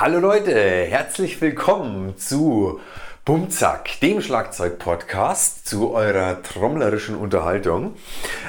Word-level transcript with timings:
Hallo 0.00 0.18
Leute, 0.18 0.54
herzlich 0.54 1.38
willkommen 1.42 2.16
zu 2.16 2.80
Bumzack, 3.26 4.00
dem 4.00 4.22
Schlagzeug-Podcast, 4.22 5.68
zu 5.68 5.90
eurer 5.90 6.42
trommlerischen 6.42 7.16
Unterhaltung. 7.16 7.96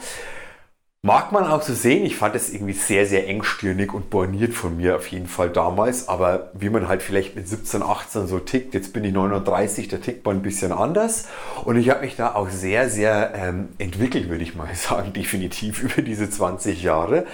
Mag 1.07 1.31
man 1.31 1.45
auch 1.45 1.63
so 1.63 1.73
sehen, 1.73 2.05
ich 2.05 2.17
fand 2.17 2.35
das 2.35 2.51
irgendwie 2.51 2.73
sehr, 2.73 3.07
sehr 3.07 3.29
engstirnig 3.29 3.95
und 3.95 4.11
borniert 4.11 4.55
von 4.55 4.77
mir 4.77 4.97
auf 4.97 5.07
jeden 5.07 5.29
Fall 5.29 5.51
damals, 5.51 6.09
aber 6.09 6.51
wie 6.53 6.69
man 6.69 6.89
halt 6.89 7.01
vielleicht 7.01 7.37
mit 7.37 7.47
17, 7.47 7.81
18 7.81 8.27
so 8.27 8.41
tickt, 8.41 8.75
jetzt 8.75 8.93
bin 8.93 9.05
ich 9.05 9.13
39, 9.13 9.87
da 9.87 9.99
tickt 9.99 10.27
man 10.27 10.39
ein 10.39 10.43
bisschen 10.43 10.73
anders. 10.73 11.29
Und 11.65 11.77
ich 11.77 11.91
habe 11.91 12.01
mich 12.01 12.17
da 12.17 12.35
auch 12.35 12.51
sehr, 12.51 12.91
sehr 12.91 13.33
ähm, 13.37 13.69
entwickelt, 13.79 14.29
würde 14.29 14.43
ich 14.43 14.57
mal 14.57 14.67
sagen, 14.75 15.13
definitiv 15.13 15.81
über 15.81 16.03
diese 16.03 16.29
20 16.29 16.83
Jahre. 16.83 17.25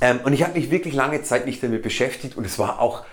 Ähm, 0.00 0.20
und 0.24 0.32
ich 0.32 0.42
habe 0.42 0.58
mich 0.58 0.70
wirklich 0.70 0.94
lange 0.94 1.22
Zeit 1.22 1.44
nicht 1.44 1.62
damit 1.62 1.82
beschäftigt. 1.82 2.38
Und 2.38 2.46
es 2.46 2.58
war 2.58 2.80
auch 2.80 3.04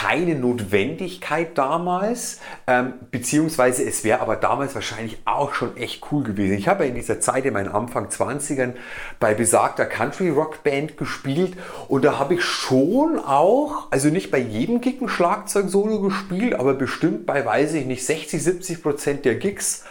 keine 0.00 0.36
Notwendigkeit 0.36 1.58
damals, 1.58 2.38
ähm, 2.68 2.94
beziehungsweise 3.10 3.82
es 3.84 4.04
wäre 4.04 4.20
aber 4.20 4.36
damals 4.36 4.76
wahrscheinlich 4.76 5.18
auch 5.24 5.54
schon 5.54 5.76
echt 5.76 6.04
cool 6.12 6.22
gewesen. 6.22 6.56
Ich 6.56 6.68
habe 6.68 6.86
in 6.86 6.94
dieser 6.94 7.20
Zeit, 7.20 7.44
in 7.44 7.54
meinen 7.54 7.72
Anfang 7.72 8.06
20ern, 8.06 8.74
bei 9.18 9.34
besagter 9.34 9.86
Country 9.86 10.28
Rock 10.28 10.62
Band 10.62 10.96
gespielt 10.98 11.54
und 11.88 12.04
da 12.04 12.16
habe 12.20 12.34
ich 12.34 12.44
schon 12.44 13.18
auch, 13.18 13.90
also 13.90 14.08
nicht 14.08 14.30
bei 14.30 14.38
jedem 14.38 14.80
Gig 14.80 15.00
ein 15.00 15.08
Schlagzeug-Solo 15.08 16.00
gespielt, 16.00 16.54
aber 16.54 16.74
bestimmt 16.74 17.26
bei, 17.26 17.44
weiß 17.44 17.74
ich 17.74 17.84
nicht, 17.84 18.06
60, 18.06 18.40
70 18.40 18.82
Prozent 18.84 19.24
der 19.24 19.34
Gigs 19.34 19.84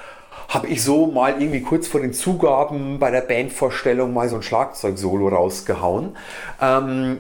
habe 0.48 0.68
ich 0.68 0.82
so 0.86 1.08
mal 1.08 1.42
irgendwie 1.42 1.62
kurz 1.62 1.86
vor 1.90 2.00
den 2.00 2.14
Zugaben 2.14 3.00
bei 3.00 3.12
der 3.12 3.22
Bandvorstellung 3.22 4.14
mal 4.14 4.30
so 4.30 4.38
ein 4.38 4.44
Schlagzeug-Solo 4.44 5.28
rausgehauen. 5.28 6.16
Ähm, 6.62 7.18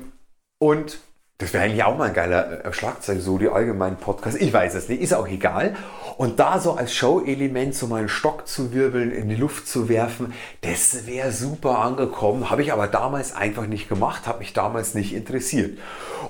und 0.59 0.99
das 1.39 1.53
wäre 1.53 1.65
eigentlich 1.65 1.83
auch 1.83 1.95
mal 1.95 2.07
ein 2.07 2.15
geiler 2.15 2.65
äh, 2.65 2.73
Schlagzeug, 2.73 3.21
so 3.21 3.37
die 3.37 3.47
allgemeinen 3.47 3.97
Podcasts. 3.97 4.39
Ich 4.39 4.51
weiß 4.51 4.73
es 4.73 4.89
nicht, 4.89 5.01
ist 5.01 5.13
auch 5.13 5.27
egal. 5.27 5.75
Und 6.17 6.39
da 6.39 6.59
so 6.59 6.73
als 6.73 6.95
Show-Element 6.95 7.75
so 7.75 7.85
mal 7.85 7.97
einen 7.97 8.09
Stock 8.09 8.47
zu 8.47 8.73
wirbeln, 8.73 9.11
in 9.11 9.29
die 9.29 9.35
Luft 9.35 9.67
zu 9.67 9.87
werfen, 9.87 10.33
das 10.61 11.05
wäre 11.05 11.31
super 11.31 11.77
angekommen. 11.77 12.49
Habe 12.49 12.63
ich 12.63 12.73
aber 12.73 12.87
damals 12.87 13.35
einfach 13.35 13.67
nicht 13.67 13.87
gemacht, 13.87 14.25
habe 14.25 14.39
mich 14.39 14.53
damals 14.53 14.95
nicht 14.95 15.13
interessiert. 15.13 15.77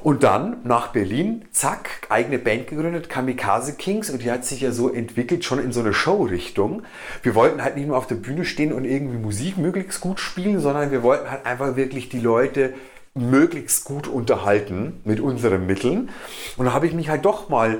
Und 0.04 0.24
dann 0.24 0.58
nach 0.66 0.88
Berlin, 0.88 1.46
zack, 1.52 1.90
eigene 2.10 2.38
Band 2.38 2.68
gegründet, 2.68 3.10
Kamikaze 3.10 3.76
Kings. 3.76 4.10
Und 4.10 4.24
die 4.24 4.32
hat 4.32 4.44
sich 4.44 4.60
ja 4.60 4.72
so 4.74 4.92
entwickelt, 4.92 5.46
schon 5.46 5.60
in 5.60 5.72
so 5.72 5.80
eine 5.80 5.94
Show-Richtung. 5.94 6.84
Wir 7.24 7.34
wollten 7.34 7.64
halt 7.64 7.78
nicht 7.78 7.88
nur 7.88 7.96
auf 7.96 8.08
der 8.08 8.16
Bühne 8.16 8.44
stehen 8.44 8.74
und 8.74 8.84
irgendwie 8.84 9.18
Musik 9.18 9.58
möglichst 9.58 10.02
gut 10.02 10.20
spielen, 10.20 10.60
sondern 10.60 10.92
wir 10.92 11.02
wollten 11.02 11.32
halt 11.32 11.46
einfach 11.46 11.78
wirklich 11.78 12.10
die 12.10 12.20
Leute 12.20 12.74
möglichst 13.18 13.86
gut 13.86 14.08
unterhalten 14.08 15.02
mit 15.04 15.20
unseren 15.20 15.66
Mitteln. 15.66 16.10
Und 16.56 16.66
da 16.66 16.74
habe 16.74 16.88
ich 16.88 16.94
mich 16.94 17.10
halt 17.10 17.26
doch 17.26 17.50
mal 17.50 17.80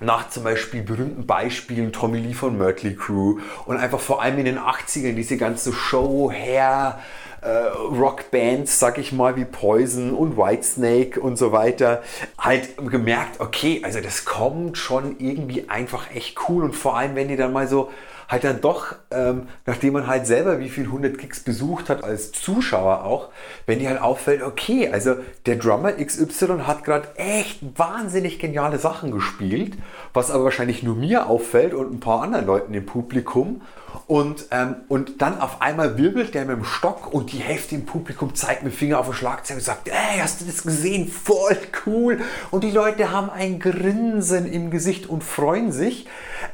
nach 0.00 0.28
zum 0.30 0.44
Beispiel 0.44 0.82
berühmten 0.82 1.26
Beispielen 1.26 1.92
Tommy 1.92 2.18
Lee 2.18 2.34
von 2.34 2.58
Mötley 2.58 2.96
Crew 2.96 3.38
und 3.66 3.76
einfach 3.76 4.00
vor 4.00 4.22
allem 4.22 4.38
in 4.38 4.46
den 4.46 4.58
80ern 4.58 5.14
diese 5.14 5.36
ganze 5.36 5.72
Show, 5.72 6.30
Hair, 6.32 6.98
äh, 7.42 7.48
Rockbands, 7.48 8.78
sag 8.78 8.98
ich 8.98 9.12
mal, 9.12 9.36
wie 9.36 9.44
Poison 9.44 10.14
und 10.14 10.36
Whitesnake 10.36 11.20
und 11.20 11.36
so 11.36 11.52
weiter, 11.52 12.02
halt 12.38 12.76
gemerkt, 12.90 13.40
okay, 13.40 13.82
also 13.84 14.00
das 14.00 14.24
kommt 14.24 14.78
schon 14.78 15.16
irgendwie 15.18 15.68
einfach 15.68 16.10
echt 16.14 16.38
cool 16.48 16.64
und 16.64 16.74
vor 16.74 16.96
allem, 16.96 17.14
wenn 17.14 17.28
die 17.28 17.36
dann 17.36 17.52
mal 17.52 17.68
so 17.68 17.90
halt 18.32 18.44
dann 18.44 18.62
doch, 18.62 18.94
ähm, 19.10 19.46
nachdem 19.66 19.92
man 19.92 20.06
halt 20.06 20.26
selber 20.26 20.58
wie 20.58 20.70
viel 20.70 20.84
100 20.84 21.18
Gigs 21.18 21.40
besucht 21.40 21.90
hat, 21.90 22.02
als 22.02 22.32
Zuschauer 22.32 23.04
auch, 23.04 23.28
wenn 23.66 23.78
die 23.78 23.86
halt 23.86 24.00
auffällt, 24.00 24.42
okay, 24.42 24.88
also 24.90 25.16
der 25.44 25.56
Drummer 25.56 25.92
XY 25.92 26.60
hat 26.66 26.82
gerade 26.82 27.08
echt 27.16 27.60
wahnsinnig 27.76 28.38
geniale 28.38 28.78
Sachen 28.78 29.10
gespielt, 29.10 29.76
was 30.14 30.30
aber 30.30 30.44
wahrscheinlich 30.44 30.82
nur 30.82 30.94
mir 30.94 31.28
auffällt 31.28 31.74
und 31.74 31.92
ein 31.92 32.00
paar 32.00 32.22
anderen 32.22 32.46
Leuten 32.46 32.72
im 32.72 32.86
Publikum. 32.86 33.60
Und, 34.06 34.46
ähm, 34.50 34.76
und 34.88 35.22
dann 35.22 35.40
auf 35.40 35.60
einmal 35.60 35.98
wirbelt 35.98 36.34
der 36.34 36.44
mit 36.44 36.56
dem 36.56 36.64
Stock 36.64 37.12
und 37.12 37.32
die 37.32 37.38
Hälfte 37.38 37.74
im 37.74 37.86
Publikum 37.86 38.34
zeigt 38.34 38.62
mit 38.62 38.72
dem 38.72 38.76
Finger 38.76 38.98
auf 38.98 39.06
den 39.06 39.14
Schlagzeug 39.14 39.58
und 39.58 39.62
sagt, 39.62 39.88
ey, 39.88 40.18
hast 40.20 40.40
du 40.40 40.44
das 40.44 40.62
gesehen? 40.62 41.08
Voll 41.08 41.56
cool. 41.86 42.20
Und 42.50 42.64
die 42.64 42.70
Leute 42.70 43.10
haben 43.10 43.30
ein 43.30 43.58
Grinsen 43.58 44.50
im 44.50 44.70
Gesicht 44.70 45.08
und 45.08 45.24
freuen 45.24 45.72
sich. 45.72 46.06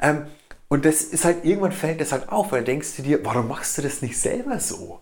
Ähm, 0.02 0.26
und 0.68 0.84
das 0.84 1.02
ist 1.02 1.24
halt, 1.24 1.44
irgendwann 1.44 1.72
fällt 1.72 2.00
das 2.00 2.12
halt 2.12 2.28
auf, 2.28 2.52
weil 2.52 2.64
denkst 2.64 2.96
du 2.96 3.02
dir, 3.02 3.24
warum 3.24 3.48
machst 3.48 3.78
du 3.78 3.82
das 3.82 4.02
nicht 4.02 4.18
selber 4.18 4.60
so? 4.60 5.00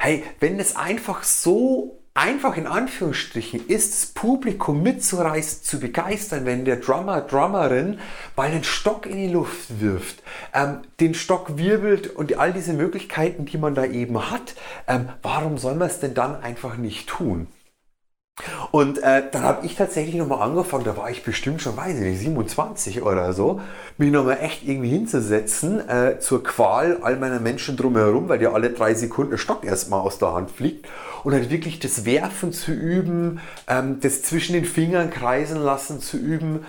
Hey, 0.00 0.24
wenn 0.40 0.58
es 0.58 0.76
einfach 0.76 1.24
so 1.24 1.99
einfach 2.14 2.56
in 2.56 2.66
Anführungsstrichen 2.66 3.68
ist, 3.68 3.92
das 3.92 4.06
Publikum 4.06 4.82
mitzureißen, 4.82 5.62
zu 5.62 5.80
begeistern, 5.80 6.44
wenn 6.44 6.64
der 6.64 6.76
Drummer, 6.76 7.20
Drummerin 7.20 7.98
mal 8.36 8.48
einen 8.48 8.64
Stock 8.64 9.06
in 9.06 9.16
die 9.16 9.32
Luft 9.32 9.80
wirft, 9.80 10.22
ähm, 10.52 10.80
den 10.98 11.14
Stock 11.14 11.56
wirbelt 11.56 12.08
und 12.08 12.36
all 12.36 12.52
diese 12.52 12.72
Möglichkeiten, 12.72 13.46
die 13.46 13.58
man 13.58 13.74
da 13.74 13.84
eben 13.84 14.30
hat, 14.30 14.54
ähm, 14.86 15.08
warum 15.22 15.58
soll 15.58 15.76
man 15.76 15.88
es 15.88 16.00
denn 16.00 16.14
dann 16.14 16.42
einfach 16.42 16.76
nicht 16.76 17.08
tun? 17.08 17.46
Und 18.70 19.02
äh, 19.02 19.22
dann 19.30 19.42
habe 19.42 19.66
ich 19.66 19.76
tatsächlich 19.76 20.14
nochmal 20.14 20.42
angefangen, 20.42 20.84
da 20.84 20.96
war 20.96 21.10
ich 21.10 21.22
bestimmt 21.22 21.62
schon, 21.62 21.76
weiß 21.76 21.94
ich 21.96 22.00
nicht, 22.00 22.20
27 22.20 23.02
oder 23.02 23.32
so, 23.32 23.60
mich 23.98 24.10
nochmal 24.10 24.38
echt 24.40 24.66
irgendwie 24.66 24.90
hinzusetzen 24.90 25.88
äh, 25.88 26.18
zur 26.20 26.42
Qual 26.42 26.98
all 27.02 27.16
meiner 27.16 27.40
Menschen 27.40 27.76
drumherum, 27.76 28.28
weil 28.28 28.38
dir 28.38 28.54
alle 28.54 28.70
drei 28.70 28.94
Sekunden 28.94 29.38
Stock 29.38 29.64
erstmal 29.64 30.00
aus 30.00 30.18
der 30.18 30.32
Hand 30.32 30.50
fliegt 30.50 30.86
und 31.24 31.32
halt 31.32 31.50
wirklich 31.50 31.78
das 31.78 32.04
Werfen 32.04 32.52
zu 32.52 32.72
üben, 32.72 33.40
ähm, 33.68 33.98
das 34.00 34.22
zwischen 34.22 34.54
den 34.54 34.64
Fingern 34.64 35.10
kreisen 35.10 35.60
lassen 35.60 36.00
zu 36.00 36.16
üben, 36.16 36.64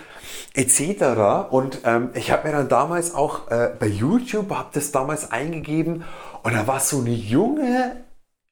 etc. 0.54 1.50
Und 1.50 1.80
ähm, 1.84 2.10
ich 2.14 2.30
habe 2.30 2.48
mir 2.48 2.54
dann 2.54 2.68
damals 2.68 3.14
auch 3.14 3.50
äh, 3.50 3.70
bei 3.78 3.86
YouTube, 3.86 4.50
habe 4.50 4.68
das 4.72 4.92
damals 4.92 5.30
eingegeben 5.32 6.04
und 6.42 6.54
da 6.54 6.66
war 6.66 6.80
so 6.80 6.98
eine 6.98 7.10
junge, 7.10 7.96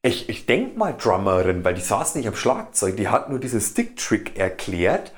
ich, 0.03 0.31
ich 0.31 0.47
denke 0.47 0.79
mal 0.79 0.95
Drummerin, 0.97 1.65
weil 1.65 1.75
die 1.75 1.83
saß 1.83 2.15
nicht 2.15 2.27
am 2.27 2.35
Schlagzeug, 2.35 2.97
die 2.97 3.09
hat 3.09 3.29
nur 3.29 3.39
diesen 3.39 3.61
Stick-Trick 3.61 4.39
erklärt 4.39 5.13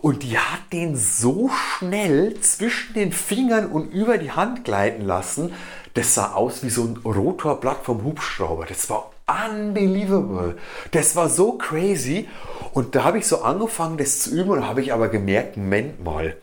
und 0.00 0.22
die 0.22 0.38
hat 0.38 0.72
den 0.72 0.96
so 0.96 1.50
schnell 1.50 2.40
zwischen 2.40 2.94
den 2.94 3.12
Fingern 3.12 3.66
und 3.66 3.92
über 3.92 4.16
die 4.16 4.32
Hand 4.32 4.64
gleiten 4.64 5.02
lassen, 5.02 5.52
das 5.94 6.14
sah 6.14 6.32
aus 6.32 6.62
wie 6.64 6.70
so 6.70 6.84
ein 6.84 6.96
Rotorblatt 7.04 7.84
vom 7.84 8.02
Hubschrauber. 8.04 8.64
Das 8.64 8.88
war 8.88 9.10
unbelievable. 9.26 10.56
Das 10.92 11.14
war 11.14 11.28
so 11.28 11.52
crazy. 11.52 12.26
Und 12.72 12.94
da 12.94 13.04
habe 13.04 13.18
ich 13.18 13.26
so 13.26 13.42
angefangen, 13.42 13.98
das 13.98 14.20
zu 14.20 14.30
üben 14.30 14.50
und 14.50 14.66
habe 14.66 14.80
ich 14.80 14.94
aber 14.94 15.08
gemerkt, 15.08 15.58
Moment 15.58 16.02
mal, 16.02 16.36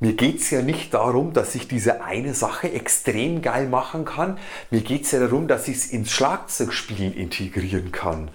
mir 0.00 0.14
geht 0.14 0.40
es 0.40 0.50
ja 0.50 0.62
nicht 0.62 0.94
darum, 0.94 1.34
dass 1.34 1.54
ich 1.54 1.68
diese 1.68 2.02
eine 2.02 2.32
Sache 2.32 2.72
extrem 2.72 3.42
geil 3.42 3.68
machen 3.68 4.06
kann. 4.06 4.38
Mir 4.70 4.80
geht 4.80 5.04
es 5.04 5.10
ja 5.10 5.20
darum, 5.20 5.46
dass 5.46 5.68
ich 5.68 5.76
es 5.76 5.86
ins 5.86 6.10
Schlagzeugspielen 6.10 7.12
integrieren 7.12 7.92
kann. 7.92 8.30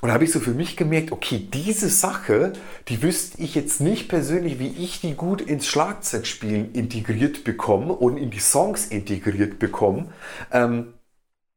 Und 0.00 0.08
da 0.08 0.14
habe 0.14 0.24
ich 0.24 0.32
so 0.32 0.40
für 0.40 0.54
mich 0.54 0.76
gemerkt, 0.76 1.12
okay, 1.12 1.46
diese 1.52 1.90
Sache, 1.90 2.54
die 2.88 3.02
wüsste 3.02 3.42
ich 3.42 3.54
jetzt 3.54 3.82
nicht 3.82 4.08
persönlich, 4.08 4.58
wie 4.58 4.74
ich 4.82 5.02
die 5.02 5.14
gut 5.14 5.42
ins 5.42 5.66
Schlagzeugspielen 5.66 6.72
integriert 6.72 7.44
bekomme 7.44 7.92
und 7.92 8.16
in 8.16 8.30
die 8.30 8.40
Songs 8.40 8.86
integriert 8.86 9.58
bekomme. 9.58 10.06
Ähm, 10.50 10.94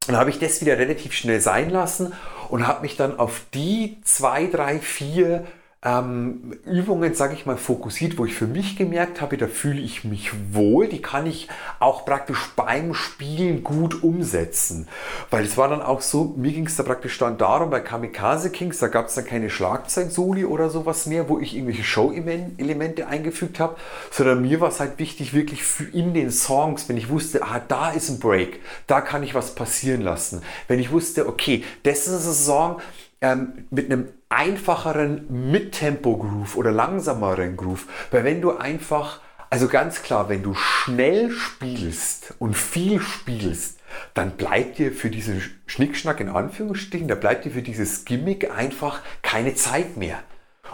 dann 0.08 0.18
habe 0.18 0.30
ich 0.30 0.38
das 0.38 0.60
wieder 0.60 0.78
relativ 0.78 1.14
schnell 1.14 1.40
sein 1.40 1.70
lassen 1.70 2.14
und 2.50 2.68
habe 2.68 2.82
mich 2.82 2.98
dann 2.98 3.18
auf 3.18 3.42
die 3.54 3.98
zwei, 4.04 4.48
drei, 4.48 4.80
vier 4.80 5.46
ähm, 5.86 6.58
Übungen, 6.66 7.14
sage 7.14 7.36
ich 7.36 7.46
mal, 7.46 7.58
fokussiert, 7.58 8.18
wo 8.18 8.26
ich 8.26 8.34
für 8.34 8.48
mich 8.48 8.76
gemerkt 8.76 9.22
habe, 9.22 9.38
da 9.38 9.48
fühle 9.48 9.80
ich 9.80 10.04
mich 10.04 10.32
wohl, 10.52 10.88
die 10.88 11.02
kann 11.02 11.28
ich 11.28 11.48
auch 11.80 12.06
praktisch 12.06 12.40
beim 12.56 12.96
Spielen 12.96 13.64
gut 13.64 14.02
umsetzen. 14.04 14.88
Weil 15.30 15.46
es 15.46 15.58
war 15.58 15.70
dann 15.70 15.84
auch 15.84 16.02
so, 16.02 16.34
mir 16.38 16.52
ging 16.52 16.66
es 16.66 16.76
da 16.76 16.82
praktisch 16.82 17.20
dann 17.20 17.38
darum, 17.38 17.70
bei 17.70 17.82
Kamikaze 17.82 18.50
Kings, 18.50 18.80
da 18.80 18.88
gab 18.88 19.08
es 19.08 19.14
dann 19.14 19.26
keine 19.26 19.52
Schlagzeugsoli 19.52 20.46
oder 20.46 20.72
sowas 20.72 21.06
mehr, 21.06 21.30
wo 21.30 21.40
ich 21.40 21.56
irgendwelche 21.56 21.84
Show-Elemente 21.84 23.08
eingefügt 23.08 23.60
habe, 23.60 23.76
sondern 24.10 24.42
mir 24.42 24.60
war 24.60 24.70
es 24.70 24.80
halt 24.80 24.98
wichtig, 24.98 25.36
wirklich 25.36 25.62
in 25.94 26.16
den 26.16 26.32
Songs, 26.32 26.90
wenn 26.90 26.98
ich 26.98 27.10
wusste, 27.10 27.44
ah, 27.44 27.62
da 27.66 27.92
ist 27.92 28.10
ein 28.10 28.18
Break, 28.18 28.60
da 28.88 29.02
kann 29.02 29.22
ich 29.22 29.36
was 29.36 29.54
passieren 29.54 30.02
lassen. 30.02 30.42
Wenn 30.68 30.80
ich 30.80 30.92
wusste, 30.92 31.28
okay, 31.28 31.64
das 31.84 32.08
ist 32.08 32.26
ein 32.26 32.34
Song, 32.34 32.82
ähm, 33.22 33.68
mit 33.70 33.92
einem 33.92 34.08
einfacheren 34.36 35.52
Mittempo-Groove 35.52 36.58
oder 36.58 36.72
langsameren 36.72 37.56
Groove. 37.56 37.88
Weil 38.12 38.26
wenn 38.26 38.42
du 38.42 38.58
einfach, 38.58 39.22
also 39.50 39.68
ganz 39.68 40.04
klar, 40.04 40.30
wenn 40.30 40.44
du 40.44 40.54
schnell 40.54 41.32
spielst 41.32 42.34
und 42.40 42.56
viel 42.56 43.00
spielst, 43.00 43.80
dann 44.14 44.32
bleibt 44.32 44.78
dir 44.78 44.92
für 44.92 45.10
diesen 45.10 45.42
Schnickschnack 45.68 46.20
in 46.20 46.30
Anführungsstrichen, 46.30 47.08
da 47.08 47.16
bleibt 47.16 47.46
dir 47.46 47.52
für 47.52 47.62
dieses 47.62 48.04
Gimmick 48.04 48.52
einfach 48.52 49.02
keine 49.22 49.56
Zeit 49.56 49.96
mehr. 49.96 50.20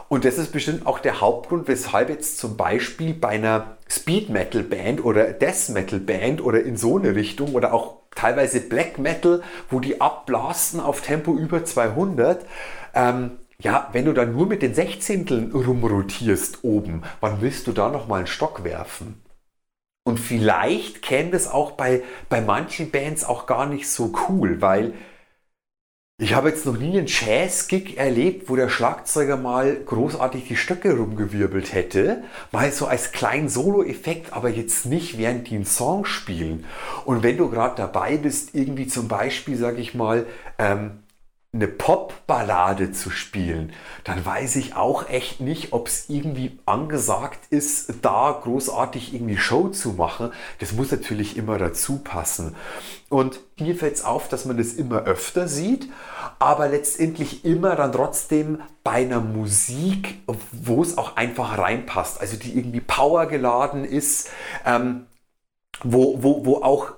Und 0.07 0.25
das 0.25 0.37
ist 0.37 0.51
bestimmt 0.51 0.87
auch 0.87 0.99
der 0.99 1.21
Hauptgrund, 1.21 1.67
weshalb 1.67 2.09
jetzt 2.09 2.37
zum 2.37 2.57
Beispiel 2.57 3.13
bei 3.13 3.29
einer 3.29 3.77
Speed 3.87 4.29
Metal 4.29 4.63
Band 4.63 5.05
oder 5.05 5.31
Death 5.31 5.69
Metal 5.69 5.99
Band 5.99 6.43
oder 6.43 6.63
in 6.63 6.77
so 6.77 6.97
eine 6.97 7.15
Richtung 7.15 7.53
oder 7.53 7.73
auch 7.73 8.01
teilweise 8.15 8.59
Black 8.59 8.97
Metal, 8.97 9.41
wo 9.69 9.79
die 9.79 10.01
abblasten 10.01 10.79
auf 10.79 11.01
Tempo 11.01 11.33
über 11.35 11.63
200, 11.63 12.45
ähm, 12.93 13.37
ja, 13.61 13.89
wenn 13.91 14.05
du 14.05 14.13
dann 14.13 14.33
nur 14.33 14.47
mit 14.47 14.61
den 14.61 14.73
Sechzehnteln 14.73 15.51
rumrotierst 15.51 16.63
oben, 16.63 17.03
wann 17.19 17.41
willst 17.41 17.67
du 17.67 17.71
da 17.71 17.89
nochmal 17.89 18.19
einen 18.19 18.27
Stock 18.27 18.63
werfen? 18.63 19.21
Und 20.03 20.19
vielleicht 20.19 21.03
käme 21.03 21.29
das 21.29 21.47
auch 21.47 21.71
bei, 21.73 22.01
bei 22.27 22.41
manchen 22.41 22.89
Bands 22.89 23.23
auch 23.23 23.45
gar 23.45 23.67
nicht 23.67 23.87
so 23.87 24.13
cool, 24.27 24.61
weil 24.61 24.93
ich 26.17 26.35
habe 26.35 26.49
jetzt 26.49 26.65
noch 26.67 26.77
nie 26.77 26.97
einen 26.97 27.07
Jazz-Gig 27.07 27.97
erlebt, 27.97 28.47
wo 28.47 28.55
der 28.55 28.69
Schlagzeuger 28.69 29.37
mal 29.37 29.75
großartig 29.75 30.47
die 30.47 30.55
Stöcke 30.55 30.95
rumgewirbelt 30.95 31.73
hätte. 31.73 32.23
Mal 32.51 32.71
so 32.71 32.85
als 32.85 33.11
kleinen 33.11 33.49
Solo-Effekt, 33.49 34.33
aber 34.33 34.49
jetzt 34.49 34.85
nicht 34.85 35.17
während 35.17 35.49
die 35.49 35.55
einen 35.55 35.65
Song 35.65 36.05
spielen. 36.05 36.65
Und 37.05 37.23
wenn 37.23 37.37
du 37.37 37.49
gerade 37.49 37.75
dabei 37.75 38.17
bist, 38.17 38.53
irgendwie 38.53 38.85
zum 38.85 39.07
Beispiel, 39.07 39.57
sag 39.57 39.79
ich 39.79 39.95
mal, 39.95 40.27
ähm, 40.59 40.99
eine 41.53 41.67
Pop-Ballade 41.67 42.93
zu 42.93 43.09
spielen, 43.09 43.73
dann 44.05 44.25
weiß 44.25 44.55
ich 44.55 44.75
auch 44.77 45.09
echt 45.09 45.41
nicht, 45.41 45.73
ob 45.73 45.87
es 45.87 46.09
irgendwie 46.09 46.57
angesagt 46.65 47.39
ist, 47.49 47.93
da 48.01 48.39
großartig 48.41 49.13
irgendwie 49.13 49.37
Show 49.37 49.67
zu 49.67 49.89
machen. 49.89 50.31
Das 50.59 50.71
muss 50.71 50.91
natürlich 50.91 51.35
immer 51.35 51.57
dazu 51.57 51.97
passen. 51.97 52.55
Und 53.09 53.41
mir 53.59 53.75
fällt 53.75 53.95
es 53.95 54.05
auf, 54.05 54.29
dass 54.29 54.45
man 54.45 54.57
das 54.57 54.71
immer 54.73 55.03
öfter 55.03 55.49
sieht, 55.49 55.89
aber 56.39 56.69
letztendlich 56.69 57.43
immer 57.43 57.75
dann 57.75 57.91
trotzdem 57.91 58.61
bei 58.85 58.91
einer 58.91 59.19
Musik, 59.19 60.21
wo 60.53 60.81
es 60.81 60.97
auch 60.97 61.17
einfach 61.17 61.57
reinpasst, 61.57 62.21
also 62.21 62.37
die 62.37 62.57
irgendwie 62.57 62.79
powergeladen 62.79 63.83
ist, 63.83 64.29
ähm, 64.65 65.05
wo, 65.83 66.23
wo, 66.23 66.45
wo 66.45 66.63
auch 66.63 66.93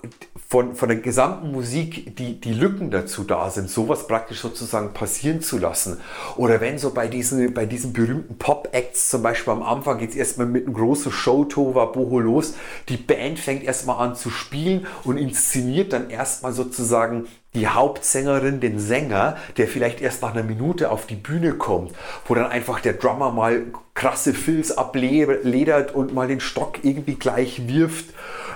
von, 0.53 0.75
von 0.75 0.87
der 0.87 0.99
gesamten 0.99 1.51
Musik 1.51 2.15
die, 2.15 2.39
die 2.39 2.53
Lücken 2.53 2.91
dazu 2.91 3.23
da 3.23 3.49
sind, 3.49 3.71
sowas 3.71 4.05
praktisch 4.05 4.39
sozusagen 4.39 4.93
passieren 4.93 5.41
zu 5.41 5.57
lassen. 5.57 5.97
Oder 6.35 6.61
wenn 6.61 6.77
so 6.77 6.93
bei 6.93 7.07
diesen, 7.07 7.55
bei 7.55 7.65
diesen 7.65 7.91
berühmten 7.91 8.37
Pop-Acts 8.37 9.09
zum 9.09 9.23
Beispiel 9.23 9.51
am 9.51 9.63
Anfang 9.63 9.97
geht 9.97 10.11
es 10.11 10.15
erstmal 10.15 10.45
mit 10.45 10.67
einem 10.67 10.75
großen 10.75 11.11
Show-Tova 11.11 11.85
Boho 11.85 12.19
los, 12.19 12.53
die 12.87 12.97
Band 12.97 13.39
fängt 13.39 13.63
erstmal 13.63 13.97
an 13.97 14.15
zu 14.15 14.29
spielen 14.29 14.85
und 15.03 15.17
inszeniert 15.17 15.91
dann 15.91 16.11
erstmal 16.11 16.53
sozusagen 16.53 17.25
die 17.55 17.67
Hauptsängerin, 17.67 18.59
den 18.59 18.77
Sänger, 18.77 19.37
der 19.57 19.67
vielleicht 19.67 20.01
erst 20.01 20.21
nach 20.21 20.35
einer 20.35 20.43
Minute 20.43 20.91
auf 20.91 21.07
die 21.07 21.15
Bühne 21.15 21.53
kommt, 21.53 21.93
wo 22.27 22.35
dann 22.35 22.45
einfach 22.45 22.79
der 22.79 22.93
Drummer 22.93 23.31
mal 23.31 23.63
krasse 23.95 24.35
Filz 24.35 24.69
abledert 24.69 25.95
und 25.95 26.13
mal 26.13 26.27
den 26.27 26.41
Stock 26.41 26.83
irgendwie 26.83 27.15
gleich 27.15 27.67
wirft. 27.67 28.13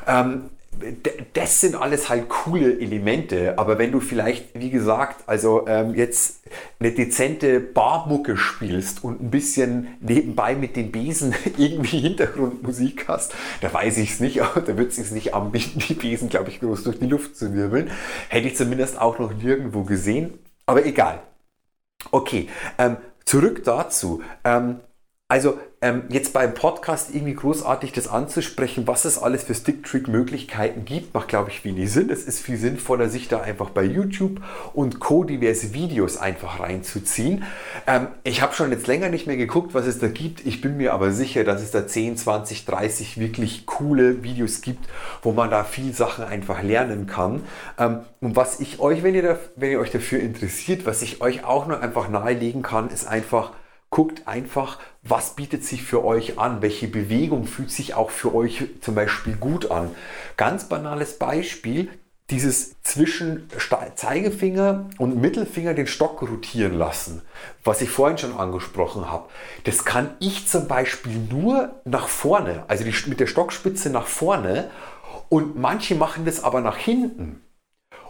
Ähm, 0.07 0.51
das 1.33 1.61
sind 1.61 1.75
alles 1.75 2.09
halt 2.09 2.29
coole 2.29 2.79
Elemente, 2.79 3.57
aber 3.57 3.77
wenn 3.77 3.91
du 3.91 3.99
vielleicht, 3.99 4.59
wie 4.59 4.69
gesagt, 4.69 5.23
also 5.27 5.67
ähm, 5.67 5.95
jetzt 5.95 6.41
eine 6.79 6.91
dezente 6.91 7.59
Barmucke 7.59 8.37
spielst 8.37 9.03
und 9.03 9.21
ein 9.21 9.31
bisschen 9.31 9.87
nebenbei 9.99 10.55
mit 10.55 10.75
den 10.75 10.91
Besen 10.91 11.33
irgendwie 11.57 11.99
Hintergrundmusik 11.99 13.07
hast, 13.07 13.33
da 13.61 13.73
weiß 13.73 13.97
ich 13.97 14.11
es 14.11 14.19
nicht, 14.19 14.41
aber 14.43 14.61
da 14.61 14.77
wird 14.77 14.91
es 14.91 14.97
sich 14.97 15.11
nicht 15.11 15.33
anbieten, 15.33 15.79
die 15.87 15.93
Besen, 15.93 16.29
glaube 16.29 16.49
ich, 16.49 16.59
groß 16.59 16.83
durch 16.83 16.99
die 16.99 17.07
Luft 17.07 17.35
zu 17.35 17.53
wirbeln. 17.53 17.91
Hätte 18.29 18.47
ich 18.47 18.55
zumindest 18.55 18.99
auch 18.99 19.19
noch 19.19 19.33
nirgendwo 19.33 19.83
gesehen, 19.83 20.39
aber 20.65 20.85
egal. 20.85 21.21
Okay, 22.11 22.47
ähm, 22.77 22.97
zurück 23.25 23.63
dazu. 23.63 24.21
Ähm, 24.43 24.79
also 25.27 25.59
ähm, 25.79 26.03
jetzt 26.09 26.33
beim 26.33 26.55
Podcast 26.55 27.13
irgendwie 27.13 27.35
großartig 27.35 27.91
das 27.91 28.07
anzusprechen, 28.07 28.87
was 28.87 29.05
es 29.05 29.19
alles 29.19 29.43
für 29.43 29.53
Stick-Trick-Möglichkeiten 29.53 30.85
gibt, 30.85 31.13
macht, 31.13 31.27
glaube 31.27 31.51
ich, 31.51 31.63
wenig 31.63 31.91
Sinn. 31.91 32.09
Es 32.09 32.23
ist 32.23 32.39
viel 32.39 32.57
sinnvoller, 32.57 33.09
sich 33.09 33.27
da 33.27 33.41
einfach 33.41 33.69
bei 33.69 33.83
YouTube 33.83 34.41
und 34.73 34.99
Co. 34.99 35.23
diverse 35.23 35.75
Videos 35.75 36.17
einfach 36.17 36.59
reinzuziehen. 36.59 37.43
Ähm, 37.85 38.07
ich 38.23 38.41
habe 38.41 38.55
schon 38.55 38.71
jetzt 38.71 38.87
länger 38.87 39.09
nicht 39.09 39.27
mehr 39.27 39.37
geguckt, 39.37 39.75
was 39.75 39.85
es 39.85 39.99
da 39.99 40.07
gibt. 40.07 40.47
Ich 40.47 40.61
bin 40.61 40.77
mir 40.77 40.93
aber 40.93 41.11
sicher, 41.11 41.43
dass 41.43 41.61
es 41.61 41.69
da 41.69 41.85
10, 41.85 42.17
20, 42.17 42.65
30 42.65 43.19
wirklich 43.19 43.67
coole 43.67 44.23
Videos 44.23 44.61
gibt, 44.61 44.87
wo 45.21 45.31
man 45.31 45.51
da 45.51 45.63
viel 45.63 45.93
Sachen 45.93 46.25
einfach 46.25 46.63
lernen 46.63 47.05
kann. 47.05 47.43
Ähm, 47.77 47.99
und 48.19 48.35
was 48.35 48.59
ich 48.59 48.79
euch, 48.79 49.03
wenn 49.03 49.13
ihr, 49.13 49.21
da, 49.21 49.39
wenn 49.55 49.69
ihr 49.69 49.79
euch 49.79 49.91
dafür 49.91 50.21
interessiert, 50.21 50.87
was 50.87 51.03
ich 51.03 51.21
euch 51.21 51.43
auch 51.43 51.67
nur 51.67 51.81
einfach 51.81 52.09
nahelegen 52.09 52.63
kann, 52.63 52.89
ist 52.89 53.07
einfach, 53.07 53.51
guckt 53.89 54.27
einfach, 54.27 54.79
was 55.01 55.35
bietet 55.35 55.63
sich 55.63 55.83
für 55.83 56.03
euch 56.03 56.37
an, 56.39 56.61
welche 56.61 56.87
Bewegung 56.87 57.45
fühlt 57.45 57.71
sich 57.71 57.93
auch 57.93 58.09
für 58.09 58.35
euch 58.35 58.65
zum 58.81 58.95
Beispiel 58.95 59.35
gut 59.35 59.71
an. 59.71 59.91
Ganz 60.35 60.65
banales 60.65 61.17
Beispiel, 61.17 61.89
dieses 62.29 62.81
zwischen 62.81 63.47
Zeigefinger 63.95 64.89
und 64.97 65.21
Mittelfinger 65.21 65.73
den 65.73 65.87
Stock 65.87 66.21
rotieren 66.21 66.73
lassen, 66.73 67.21
was 67.63 67.81
ich 67.81 67.89
vorhin 67.89 68.17
schon 68.17 68.35
angesprochen 68.35 69.09
habe, 69.09 69.29
das 69.63 69.85
kann 69.85 70.09
ich 70.19 70.47
zum 70.47 70.67
Beispiel 70.67 71.17
nur 71.17 71.75
nach 71.85 72.09
vorne, 72.09 72.65
also 72.67 72.83
die, 72.83 72.93
mit 73.09 73.21
der 73.21 73.27
Stockspitze 73.27 73.89
nach 73.89 74.07
vorne 74.07 74.69
und 75.29 75.57
manche 75.57 75.95
machen 75.95 76.25
das 76.25 76.43
aber 76.43 76.59
nach 76.59 76.77
hinten. 76.77 77.41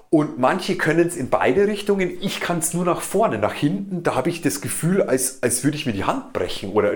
Und 0.10 0.40
manche 0.40 0.78
können 0.78 1.06
es 1.06 1.18
in 1.18 1.30
beide 1.30 1.68
Richtungen. 1.68 2.18
Ich 2.22 2.40
kann 2.40 2.60
es 2.60 2.74
nur 2.74 2.86
nach 2.86 3.02
vorne, 3.02 3.40
nach 3.40 3.54
hinten. 3.54 4.04
Da 4.04 4.16
habe 4.16 4.30
ich 4.30 4.42
das 4.42 4.62
Gefühl, 4.62 5.02
als, 5.02 5.44
als 5.44 5.64
würde 5.64 5.78
ich 5.78 5.86
mir 5.86 5.92
die 5.92 6.06
Hand 6.06 6.32
brechen. 6.32 6.72
Oder 6.72 6.94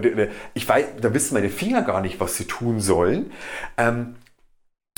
ich 0.54 0.68
weiß, 0.68 0.86
da 1.02 1.14
wissen 1.14 1.34
meine 1.34 1.50
Finger 1.50 1.82
gar 1.82 2.02
nicht, 2.02 2.20
was 2.20 2.38
sie 2.38 2.46
tun 2.46 2.80
sollen. 2.80 3.32
Ähm, 3.78 4.16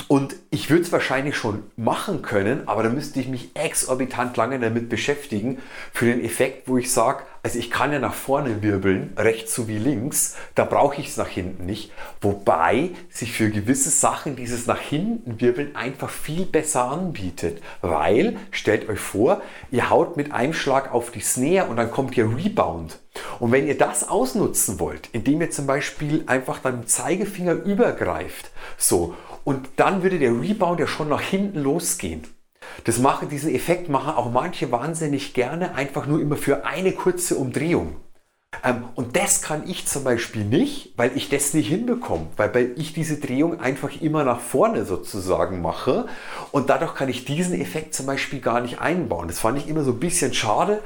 und 0.07 0.35
ich 0.51 0.69
würde 0.69 0.83
es 0.83 0.91
wahrscheinlich 0.91 1.35
schon 1.35 1.63
machen 1.75 2.21
können, 2.21 2.67
aber 2.67 2.83
da 2.83 2.89
müsste 2.89 3.19
ich 3.19 3.27
mich 3.27 3.51
exorbitant 3.55 4.35
lange 4.37 4.59
damit 4.59 4.89
beschäftigen 4.89 5.59
für 5.91 6.05
den 6.05 6.23
Effekt, 6.23 6.67
wo 6.67 6.77
ich 6.77 6.91
sage, 6.91 7.23
also 7.43 7.59
ich 7.59 7.69
kann 7.69 7.91
ja 7.91 7.99
nach 7.99 8.13
vorne 8.13 8.63
wirbeln, 8.63 9.11
rechts 9.17 9.53
sowie 9.53 9.77
links, 9.77 10.37
da 10.55 10.63
brauche 10.63 11.01
ich 11.01 11.09
es 11.09 11.17
nach 11.17 11.27
hinten 11.27 11.65
nicht. 11.65 11.91
Wobei 12.21 12.91
sich 13.09 13.33
für 13.33 13.49
gewisse 13.49 13.89
Sachen 13.89 14.37
dieses 14.37 14.65
nach 14.65 14.79
hinten 14.79 15.41
wirbeln 15.41 15.75
einfach 15.75 16.09
viel 16.09 16.45
besser 16.45 16.85
anbietet. 16.85 17.61
Weil, 17.81 18.37
stellt 18.51 18.87
euch 18.87 18.99
vor, 18.99 19.41
ihr 19.71 19.89
haut 19.89 20.15
mit 20.15 20.31
einem 20.31 20.53
Schlag 20.53 20.93
auf 20.93 21.11
die 21.11 21.19
Snare 21.19 21.67
und 21.67 21.75
dann 21.75 21.91
kommt 21.91 22.15
ihr 22.15 22.33
Rebound. 22.33 22.99
Und 23.39 23.51
wenn 23.51 23.67
ihr 23.67 23.77
das 23.77 24.07
ausnutzen 24.07 24.79
wollt, 24.79 25.09
indem 25.11 25.41
ihr 25.41 25.51
zum 25.51 25.67
Beispiel 25.67 26.23
einfach 26.27 26.63
mit 26.63 26.89
Zeigefinger 26.89 27.53
übergreift, 27.53 28.51
so, 28.77 29.15
und 29.43 29.67
dann 29.75 30.01
würde 30.01 30.17
der 30.17 30.31
Rebound 30.31 30.79
ja 30.79 30.87
schon 30.87 31.09
nach 31.09 31.19
hinten 31.19 31.59
losgehen. 31.59 32.23
Das 32.83 32.99
machen, 32.99 33.29
diesen 33.29 33.53
Effekt 33.53 33.89
machen 33.89 34.13
auch 34.13 34.31
manche 34.31 34.71
wahnsinnig 34.71 35.33
gerne, 35.33 35.75
einfach 35.75 36.05
nur 36.05 36.19
immer 36.19 36.35
für 36.35 36.65
eine 36.65 36.91
kurze 36.91 37.35
Umdrehung. 37.35 37.97
Ähm, 38.63 38.85
und 38.95 39.15
das 39.15 39.41
kann 39.41 39.67
ich 39.67 39.87
zum 39.87 40.03
Beispiel 40.03 40.43
nicht, 40.43 40.93
weil 40.97 41.11
ich 41.15 41.29
das 41.29 41.53
nicht 41.53 41.67
hinbekomme, 41.67 42.27
weil, 42.37 42.53
weil 42.53 42.71
ich 42.75 42.93
diese 42.93 43.17
Drehung 43.17 43.59
einfach 43.59 44.01
immer 44.01 44.23
nach 44.23 44.39
vorne 44.39 44.85
sozusagen 44.85 45.61
mache 45.61 46.05
und 46.51 46.69
dadurch 46.69 46.95
kann 46.95 47.09
ich 47.09 47.25
diesen 47.25 47.59
Effekt 47.59 47.95
zum 47.95 48.05
Beispiel 48.05 48.41
gar 48.41 48.61
nicht 48.61 48.79
einbauen. 48.79 49.27
Das 49.27 49.39
fand 49.39 49.57
ich 49.57 49.67
immer 49.67 49.83
so 49.83 49.91
ein 49.91 49.99
bisschen 49.99 50.33
schade, 50.33 50.81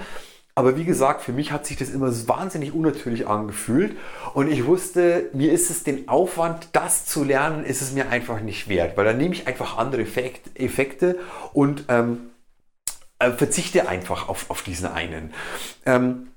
aber 0.57 0.75
wie 0.75 0.85
gesagt, 0.85 1.21
für 1.21 1.33
mich 1.33 1.51
hat 1.51 1.67
sich 1.67 1.77
das 1.77 1.91
immer 1.91 2.11
wahnsinnig 2.27 2.73
unnatürlich 2.73 3.27
angefühlt. 3.27 3.95
Und 4.33 4.51
ich 4.51 4.65
wusste, 4.65 5.29
mir 5.31 5.51
ist 5.51 5.69
es 5.69 5.83
den 5.83 6.09
Aufwand, 6.09 6.69
das 6.73 7.05
zu 7.05 7.23
lernen, 7.23 7.63
ist 7.63 7.83
es 7.83 7.91
mir 7.91 8.09
einfach 8.09 8.41
nicht 8.41 8.67
wert, 8.67 8.97
weil 8.97 9.05
dann 9.05 9.19
nehme 9.19 9.35
ich 9.35 9.45
einfach 9.45 9.77
andere 9.77 10.01
Effekte 10.01 11.19
und 11.53 11.85
ähm, 11.89 12.31
äh, 13.19 13.29
verzichte 13.33 13.87
einfach 13.87 14.29
auf, 14.29 14.49
auf 14.49 14.63
diesen 14.63 14.87
einen. 14.87 15.31
Ähm, 15.85 16.29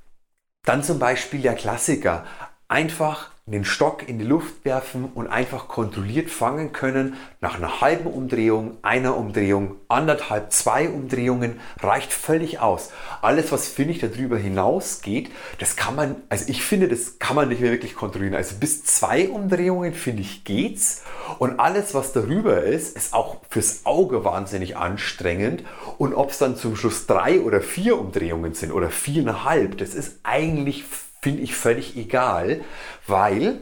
dann 0.66 0.82
zum 0.82 0.98
Beispiel 0.98 1.40
der 1.40 1.54
Klassiker, 1.54 2.26
einfach 2.68 3.30
den 3.52 3.64
Stock 3.64 4.08
in 4.08 4.18
die 4.18 4.24
Luft 4.24 4.64
werfen 4.64 5.10
und 5.14 5.26
einfach 5.26 5.68
kontrolliert 5.68 6.30
fangen 6.30 6.72
können. 6.72 7.14
Nach 7.40 7.56
einer 7.56 7.80
halben 7.80 8.06
Umdrehung, 8.06 8.78
einer 8.82 9.16
Umdrehung, 9.16 9.76
anderthalb, 9.88 10.52
zwei 10.52 10.88
Umdrehungen 10.88 11.60
reicht 11.80 12.12
völlig 12.12 12.60
aus. 12.60 12.90
Alles, 13.22 13.52
was 13.52 13.68
finde 13.68 13.92
ich 13.92 14.00
darüber 14.00 14.36
hinausgeht, 14.36 15.30
das 15.58 15.76
kann 15.76 15.96
man, 15.96 16.16
also 16.28 16.44
ich 16.48 16.62
finde, 16.62 16.88
das 16.88 17.18
kann 17.18 17.36
man 17.36 17.48
nicht 17.48 17.60
mehr 17.60 17.72
wirklich 17.72 17.94
kontrollieren. 17.94 18.34
Also 18.34 18.56
bis 18.56 18.84
zwei 18.84 19.28
Umdrehungen 19.28 19.94
finde 19.94 20.22
ich 20.22 20.44
geht's 20.44 21.02
und 21.38 21.60
alles, 21.60 21.94
was 21.94 22.12
darüber 22.12 22.62
ist, 22.62 22.96
ist 22.96 23.14
auch 23.14 23.38
fürs 23.48 23.84
Auge 23.84 24.24
wahnsinnig 24.24 24.76
anstrengend. 24.76 25.64
Und 25.98 26.14
ob 26.14 26.30
es 26.30 26.38
dann 26.38 26.56
zum 26.56 26.76
Schluss 26.76 27.06
drei 27.06 27.40
oder 27.40 27.60
vier 27.60 27.98
Umdrehungen 27.98 28.54
sind 28.54 28.72
oder 28.72 28.90
viereinhalb, 28.90 29.78
das 29.78 29.94
ist 29.94 30.20
eigentlich 30.22 30.84
finde 31.22 31.42
ich 31.42 31.54
völlig 31.54 31.96
egal, 31.96 32.62
weil 33.10 33.60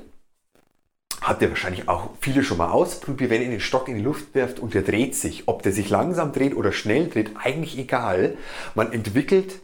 habt 1.20 1.42
ihr 1.42 1.50
wahrscheinlich 1.50 1.88
auch 1.88 2.10
viele 2.20 2.42
schon 2.42 2.58
mal 2.58 2.70
ausprobiert, 2.70 3.30
wenn 3.30 3.42
ihr 3.42 3.50
den 3.50 3.60
Stock 3.60 3.88
in 3.88 3.96
die 3.96 4.02
Luft 4.02 4.34
werft 4.34 4.60
und 4.60 4.74
der 4.74 4.82
dreht 4.82 5.14
sich, 5.14 5.48
ob 5.48 5.62
der 5.62 5.72
sich 5.72 5.90
langsam 5.90 6.32
dreht 6.32 6.54
oder 6.54 6.72
schnell 6.72 7.08
dreht, 7.08 7.32
eigentlich 7.42 7.76
egal. 7.78 8.36
Man 8.74 8.92
entwickelt 8.92 9.60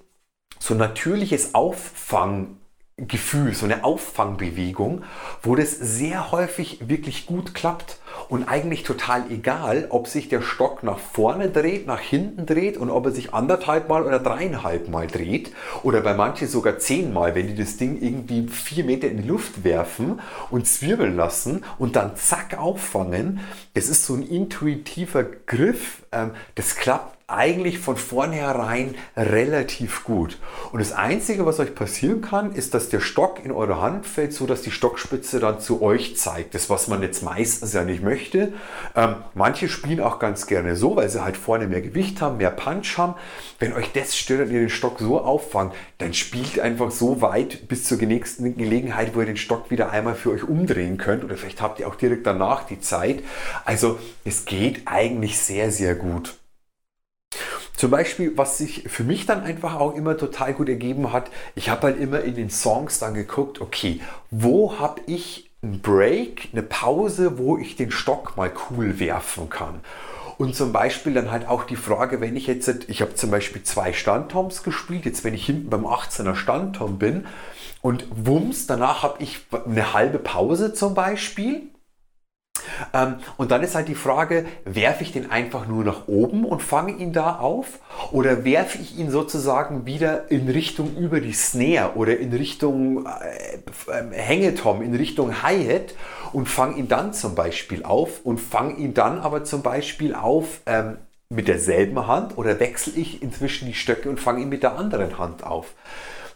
so 0.58 0.74
natürliches 0.74 1.54
Auffang 1.54 2.56
Gefühl, 2.96 3.54
so 3.54 3.64
eine 3.64 3.82
Auffangbewegung, 3.82 5.02
wo 5.42 5.56
das 5.56 5.72
sehr 5.72 6.30
häufig 6.30 6.88
wirklich 6.88 7.26
gut 7.26 7.52
klappt 7.52 7.98
und 8.28 8.44
eigentlich 8.44 8.84
total 8.84 9.30
egal, 9.32 9.86
ob 9.90 10.06
sich 10.06 10.28
der 10.28 10.42
Stock 10.42 10.84
nach 10.84 11.00
vorne 11.00 11.50
dreht, 11.50 11.88
nach 11.88 11.98
hinten 11.98 12.46
dreht 12.46 12.76
und 12.76 12.90
ob 12.90 13.06
er 13.06 13.10
sich 13.10 13.34
anderthalb 13.34 13.88
Mal 13.88 14.04
oder 14.04 14.20
dreieinhalb 14.20 14.88
Mal 14.88 15.08
dreht 15.08 15.52
oder 15.82 16.02
bei 16.02 16.14
manchen 16.14 16.46
sogar 16.46 16.78
zehnmal, 16.78 17.34
wenn 17.34 17.48
die 17.48 17.56
das 17.56 17.78
Ding 17.78 18.00
irgendwie 18.00 18.46
vier 18.46 18.84
Meter 18.84 19.08
in 19.08 19.22
die 19.22 19.28
Luft 19.28 19.64
werfen 19.64 20.20
und 20.50 20.68
zwirbeln 20.68 21.16
lassen 21.16 21.64
und 21.78 21.96
dann 21.96 22.14
zack 22.14 22.56
auffangen. 22.56 23.40
Das 23.74 23.88
ist 23.88 24.06
so 24.06 24.14
ein 24.14 24.22
intuitiver 24.22 25.24
Griff, 25.24 26.04
ähm, 26.12 26.30
das 26.54 26.76
klappt 26.76 27.13
eigentlich 27.26 27.78
von 27.78 27.96
vornherein 27.96 28.94
relativ 29.16 30.04
gut. 30.04 30.38
Und 30.72 30.80
das 30.80 30.92
Einzige, 30.92 31.46
was 31.46 31.58
euch 31.58 31.74
passieren 31.74 32.20
kann, 32.20 32.52
ist, 32.52 32.74
dass 32.74 32.90
der 32.90 33.00
Stock 33.00 33.42
in 33.42 33.50
eure 33.50 33.80
Hand 33.80 34.06
fällt, 34.06 34.34
so 34.34 34.46
dass 34.46 34.60
die 34.60 34.70
Stockspitze 34.70 35.40
dann 35.40 35.58
zu 35.58 35.80
euch 35.80 36.18
zeigt. 36.18 36.54
Das, 36.54 36.68
was 36.68 36.86
man 36.86 37.00
jetzt 37.00 37.22
meistens 37.22 37.72
ja 37.72 37.82
nicht 37.82 38.02
möchte. 38.02 38.52
Ähm, 38.94 39.16
manche 39.32 39.68
spielen 39.68 40.00
auch 40.00 40.18
ganz 40.18 40.46
gerne 40.46 40.76
so, 40.76 40.96
weil 40.96 41.08
sie 41.08 41.24
halt 41.24 41.38
vorne 41.38 41.66
mehr 41.66 41.80
Gewicht 41.80 42.20
haben, 42.20 42.36
mehr 42.36 42.50
Punch 42.50 42.98
haben. 42.98 43.14
Wenn 43.58 43.72
euch 43.72 43.90
das 43.92 44.16
stört 44.16 44.48
und 44.48 44.52
ihr 44.52 44.60
den 44.60 44.68
Stock 44.68 44.98
so 44.98 45.18
auffangt, 45.18 45.74
dann 45.98 46.12
spielt 46.12 46.60
einfach 46.60 46.90
so 46.90 47.22
weit 47.22 47.68
bis 47.68 47.84
zur 47.84 47.96
nächsten 47.98 48.56
Gelegenheit, 48.56 49.14
wo 49.14 49.20
ihr 49.20 49.26
den 49.26 49.38
Stock 49.38 49.70
wieder 49.70 49.90
einmal 49.90 50.14
für 50.14 50.30
euch 50.30 50.44
umdrehen 50.44 50.98
könnt. 50.98 51.24
Oder 51.24 51.36
vielleicht 51.36 51.62
habt 51.62 51.80
ihr 51.80 51.88
auch 51.88 51.94
direkt 51.94 52.26
danach 52.26 52.64
die 52.64 52.80
Zeit. 52.80 53.22
Also 53.64 53.98
es 54.26 54.44
geht 54.44 54.82
eigentlich 54.84 55.38
sehr, 55.38 55.70
sehr 55.70 55.94
gut. 55.94 56.34
Zum 57.76 57.90
Beispiel, 57.90 58.36
was 58.36 58.58
sich 58.58 58.84
für 58.86 59.02
mich 59.02 59.26
dann 59.26 59.42
einfach 59.42 59.74
auch 59.74 59.94
immer 59.94 60.16
total 60.16 60.54
gut 60.54 60.68
ergeben 60.68 61.12
hat, 61.12 61.30
ich 61.56 61.68
habe 61.68 61.82
halt 61.82 62.00
immer 62.00 62.20
in 62.20 62.36
den 62.36 62.50
Songs 62.50 63.00
dann 63.00 63.14
geguckt, 63.14 63.60
okay, 63.60 64.00
wo 64.30 64.78
habe 64.78 65.00
ich 65.06 65.50
einen 65.62 65.80
Break, 65.80 66.48
eine 66.52 66.62
Pause, 66.62 67.38
wo 67.38 67.58
ich 67.58 67.74
den 67.74 67.90
Stock 67.90 68.36
mal 68.36 68.52
cool 68.70 69.00
werfen 69.00 69.50
kann. 69.50 69.80
Und 70.36 70.54
zum 70.54 70.72
Beispiel 70.72 71.14
dann 71.14 71.30
halt 71.30 71.48
auch 71.48 71.64
die 71.64 71.76
Frage, 71.76 72.20
wenn 72.20 72.36
ich 72.36 72.46
jetzt, 72.46 72.68
ich 72.88 73.00
habe 73.02 73.14
zum 73.14 73.30
Beispiel 73.30 73.62
zwei 73.62 73.92
Standtoms 73.92 74.62
gespielt, 74.62 75.04
jetzt 75.04 75.24
wenn 75.24 75.34
ich 75.34 75.46
hinten 75.46 75.70
beim 75.70 75.86
18er 75.86 76.34
Standtom 76.34 76.98
bin 76.98 77.26
und 77.82 78.06
wumms, 78.10 78.66
danach 78.66 79.02
habe 79.02 79.22
ich 79.22 79.40
eine 79.66 79.94
halbe 79.94 80.18
Pause 80.18 80.74
zum 80.74 80.94
Beispiel 80.94 81.62
und 83.36 83.50
dann 83.50 83.62
ist 83.62 83.74
halt 83.74 83.88
die 83.88 83.94
Frage, 83.94 84.44
werfe 84.64 85.02
ich 85.02 85.12
den 85.12 85.30
einfach 85.30 85.66
nur 85.66 85.84
nach 85.84 86.08
oben 86.08 86.44
und 86.44 86.62
fange 86.62 86.92
ihn 86.92 87.12
da 87.12 87.36
auf 87.36 87.78
oder 88.12 88.44
werfe 88.44 88.78
ich 88.78 88.98
ihn 88.98 89.10
sozusagen 89.10 89.86
wieder 89.86 90.30
in 90.30 90.48
Richtung 90.48 90.96
über 90.96 91.20
die 91.20 91.32
Snare 91.32 91.92
oder 91.94 92.18
in 92.18 92.32
Richtung 92.32 93.06
äh, 93.06 93.56
äh, 93.90 94.04
Hängetom, 94.12 94.82
in 94.82 94.94
Richtung 94.94 95.42
Hi-Hat 95.42 95.94
und 96.32 96.48
fange 96.48 96.76
ihn 96.76 96.88
dann 96.88 97.12
zum 97.12 97.34
Beispiel 97.34 97.84
auf 97.84 98.20
und 98.24 98.40
fange 98.40 98.74
ihn 98.74 98.94
dann 98.94 99.20
aber 99.20 99.44
zum 99.44 99.62
Beispiel 99.62 100.14
auf 100.14 100.60
ähm, 100.66 100.98
mit 101.28 101.48
derselben 101.48 102.06
Hand 102.06 102.38
oder 102.38 102.60
wechsle 102.60 102.92
ich 102.94 103.22
inzwischen 103.22 103.66
die 103.66 103.74
Stöcke 103.74 104.08
und 104.08 104.20
fange 104.20 104.42
ihn 104.42 104.48
mit 104.48 104.62
der 104.62 104.76
anderen 104.76 105.18
Hand 105.18 105.44
auf. 105.44 105.72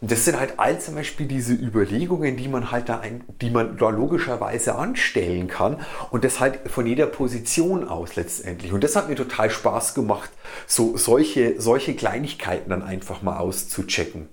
Und 0.00 0.12
das 0.12 0.24
sind 0.24 0.38
halt 0.38 0.54
all 0.58 0.78
zum 0.80 0.94
Beispiel 0.94 1.26
diese 1.26 1.52
Überlegungen, 1.54 2.36
die 2.36 2.48
man 2.48 2.70
halt 2.70 2.88
da, 2.88 3.00
ein, 3.00 3.24
die 3.40 3.50
man 3.50 3.76
da 3.76 3.90
logischerweise 3.90 4.76
anstellen 4.76 5.48
kann 5.48 5.80
und 6.10 6.22
das 6.24 6.38
halt 6.38 6.70
von 6.70 6.86
jeder 6.86 7.06
Position 7.06 7.88
aus 7.88 8.14
letztendlich. 8.14 8.72
Und 8.72 8.84
das 8.84 8.94
hat 8.94 9.08
mir 9.08 9.16
total 9.16 9.50
Spaß 9.50 9.94
gemacht, 9.94 10.30
so 10.66 10.96
solche, 10.96 11.60
solche 11.60 11.94
Kleinigkeiten 11.94 12.70
dann 12.70 12.82
einfach 12.82 13.22
mal 13.22 13.38
auszuchecken. 13.38 14.28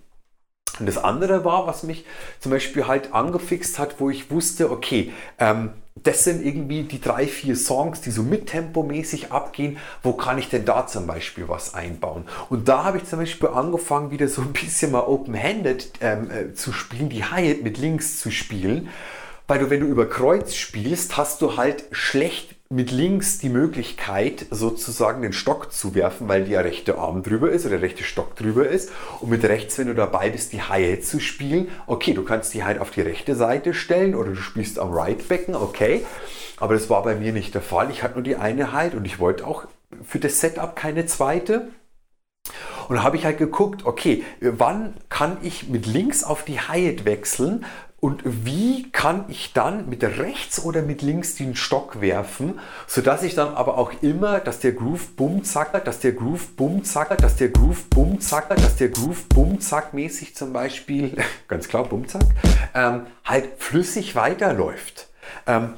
Und 0.79 0.87
das 0.87 0.97
andere 0.97 1.45
war, 1.45 1.67
was 1.67 1.83
mich 1.83 2.05
zum 2.39 2.51
Beispiel 2.51 2.87
halt 2.87 3.13
angefixt 3.13 3.79
hat, 3.79 3.99
wo 3.99 4.09
ich 4.09 4.29
wusste, 4.29 4.71
okay, 4.71 5.13
ähm, 5.39 5.71
das 6.03 6.25
sind 6.25 6.45
irgendwie 6.45 6.83
die 6.83 6.99
drei, 6.99 7.25
vier 7.25 7.55
Songs, 7.55 8.01
die 8.01 8.11
so 8.11 8.21
mittempomäßig 8.21 9.31
abgehen. 9.31 9.77
Wo 10.03 10.11
kann 10.13 10.37
ich 10.37 10.49
denn 10.49 10.65
da 10.65 10.85
zum 10.87 11.07
Beispiel 11.07 11.47
was 11.47 11.73
einbauen? 11.73 12.25
Und 12.49 12.67
da 12.67 12.83
habe 12.83 12.97
ich 12.97 13.05
zum 13.05 13.19
Beispiel 13.19 13.49
angefangen, 13.49 14.11
wieder 14.11 14.27
so 14.27 14.41
ein 14.41 14.51
bisschen 14.51 14.91
mal 14.91 15.05
open-handed 15.07 15.93
ähm, 16.01 16.29
äh, 16.29 16.53
zu 16.53 16.73
spielen, 16.73 17.09
die 17.09 17.23
Hi-Hat 17.23 17.61
mit 17.61 17.77
links 17.77 18.19
zu 18.19 18.29
spielen. 18.29 18.89
Weil 19.47 19.59
du, 19.59 19.69
wenn 19.69 19.79
du 19.79 19.85
über 19.85 20.09
Kreuz 20.09 20.55
spielst, 20.55 21.17
hast 21.17 21.41
du 21.41 21.55
halt 21.55 21.85
schlecht 21.91 22.54
mit 22.69 22.91
links 22.91 23.37
die 23.37 23.49
Möglichkeit, 23.49 24.47
sozusagen 24.49 25.21
den 25.21 25.33
Stock 25.33 25.71
zu 25.71 25.93
werfen, 25.93 26.27
weil 26.27 26.45
der 26.45 26.65
rechte 26.65 26.97
Arm 26.97 27.21
drüber 27.21 27.51
ist 27.51 27.65
oder 27.65 27.77
der 27.77 27.83
rechte 27.83 28.03
Stock 28.03 28.35
drüber 28.35 28.67
ist. 28.67 28.91
Und 29.21 29.29
mit 29.29 29.43
rechts, 29.43 29.77
wenn 29.77 29.87
du 29.87 29.93
dabei 29.93 30.31
bist, 30.31 30.51
die 30.51 30.63
Hi-Hat 30.63 31.03
zu 31.03 31.19
spielen, 31.19 31.67
okay, 31.85 32.13
du 32.13 32.23
kannst 32.23 32.53
die 32.55 32.63
halt 32.63 32.79
auf 32.79 32.89
die 32.89 33.01
rechte 33.01 33.35
Seite 33.35 33.75
stellen 33.75 34.15
oder 34.15 34.31
du 34.31 34.37
spielst 34.37 34.79
am 34.79 34.91
Right-Becken, 34.91 35.55
okay. 35.55 36.03
Aber 36.57 36.73
das 36.73 36.89
war 36.89 37.03
bei 37.03 37.15
mir 37.15 37.33
nicht 37.33 37.53
der 37.53 37.61
Fall. 37.61 37.91
Ich 37.91 38.01
hatte 38.01 38.15
nur 38.15 38.23
die 38.23 38.35
eine 38.35 38.71
Hi-Hat 38.71 38.95
und 38.95 39.05
ich 39.05 39.19
wollte 39.19 39.45
auch 39.45 39.65
für 40.03 40.19
das 40.19 40.39
Setup 40.39 40.75
keine 40.75 41.05
zweite. 41.05 41.67
Und 42.87 42.95
da 42.97 43.03
habe 43.03 43.17
ich 43.17 43.25
halt 43.25 43.37
geguckt, 43.37 43.85
okay, 43.85 44.23
wann 44.39 44.95
kann 45.15 45.37
ich 45.43 45.69
mit 45.69 45.85
links 45.85 46.25
auf 46.25 46.43
die 46.43 46.59
Hi-Hat 46.59 47.05
wechseln 47.05 47.63
und 48.01 48.21
wie 48.25 48.91
kann 48.91 49.23
ich 49.29 49.53
dann 49.53 49.87
mit 49.87 50.03
rechts 50.03 50.61
oder 50.61 50.81
mit 50.81 51.01
links 51.01 51.35
den 51.35 51.55
Stock 51.55 52.01
werfen, 52.01 52.59
sodass 52.85 53.23
ich 53.23 53.33
dann 53.33 53.53
aber 53.53 53.77
auch 53.77 53.93
immer, 54.01 54.41
dass 54.41 54.59
der 54.59 54.73
Groove 54.73 55.15
bumm 55.15 55.45
zackert, 55.45 55.87
dass 55.87 56.01
der 56.01 56.11
Groove 56.11 56.57
bumm 56.57 56.83
zackert, 56.83 57.23
dass 57.23 57.37
der 57.37 57.47
Groove 57.47 57.89
bumm 57.91 58.19
zackert, 58.19 58.61
dass 58.61 58.75
der 58.75 58.89
Groove 58.89 59.29
bumm 59.29 59.61
zack 59.61 59.93
mäßig 59.93 60.35
zum 60.35 60.51
Beispiel, 60.51 61.15
ganz 61.47 61.69
klar 61.69 61.85
bumm 61.85 62.09
zack, 62.09 62.25
ähm, 62.73 63.05
halt 63.23 63.51
flüssig 63.59 64.17
weiterläuft. 64.17 65.07
Ähm, 65.47 65.75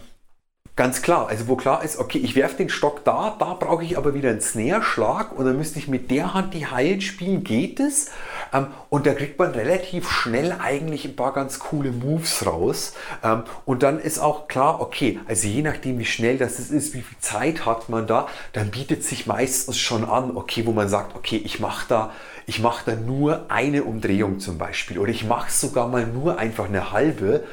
Ganz 0.78 1.02
klar, 1.02 1.28
also 1.28 1.48
wo 1.48 1.56
klar 1.56 1.84
ist, 1.84 1.98
okay, 1.98 2.20
ich 2.20 2.36
werfe 2.36 2.58
den 2.58 2.70
Stock 2.70 3.04
da, 3.04 3.36
da 3.40 3.56
brauche 3.56 3.84
ich 3.84 3.98
aber 3.98 4.14
wieder 4.14 4.30
einen 4.30 4.42
Snare-Schlag 4.42 5.32
und 5.32 5.44
dann 5.44 5.58
müsste 5.58 5.80
ich 5.80 5.88
mit 5.88 6.12
der 6.12 6.36
Hand 6.36 6.54
die 6.54 6.68
Hi-Hat 6.68 7.02
spielen, 7.02 7.44
geht 7.44 7.80
es? 7.80 8.12
Ähm, 8.54 8.68
und 8.90 9.06
da 9.06 9.14
kriegt 9.14 9.40
man 9.40 9.52
relativ 9.52 10.10
schnell 10.10 10.56
eigentlich 10.60 11.06
ein 11.06 11.16
paar 11.16 11.34
ganz 11.34 11.60
coole 11.60 11.92
Moves 11.92 12.46
raus. 12.46 12.94
Ähm, 13.24 13.44
und 13.66 13.84
dann 13.84 14.00
ist 14.00 14.20
auch 14.20 14.48
klar, 14.48 14.82
okay, 14.82 15.20
also 15.28 15.48
je 15.48 15.62
nachdem 15.62 16.00
wie 16.00 16.06
schnell 16.06 16.38
das 16.38 16.60
ist, 16.60 16.94
wie 16.94 17.02
viel 17.02 17.18
Zeit 17.20 17.66
hat 17.66 17.90
man 17.90 18.08
da, 18.08 18.28
dann 18.54 18.72
bietet 18.72 19.04
sich 19.04 19.28
meistens 19.28 19.78
schon 19.78 20.06
an, 20.06 20.36
okay, 20.36 20.66
wo 20.66 20.72
man 20.72 20.90
sagt, 20.90 21.16
okay, 21.16 21.42
ich 21.44 21.60
mache 21.60 21.86
da 21.90 22.12
ich 22.50 22.60
mache 22.62 22.92
da 22.92 22.96
nur 22.96 23.52
eine 23.52 23.84
Umdrehung 23.84 24.40
zum 24.40 24.58
Beispiel 24.58 25.00
oder 25.00 25.12
ich 25.12 25.26
mache 25.26 25.52
sogar 25.52 25.90
mal 25.90 26.08
nur 26.08 26.40
einfach 26.40 26.70
eine 26.70 26.94
halbe 26.94 27.44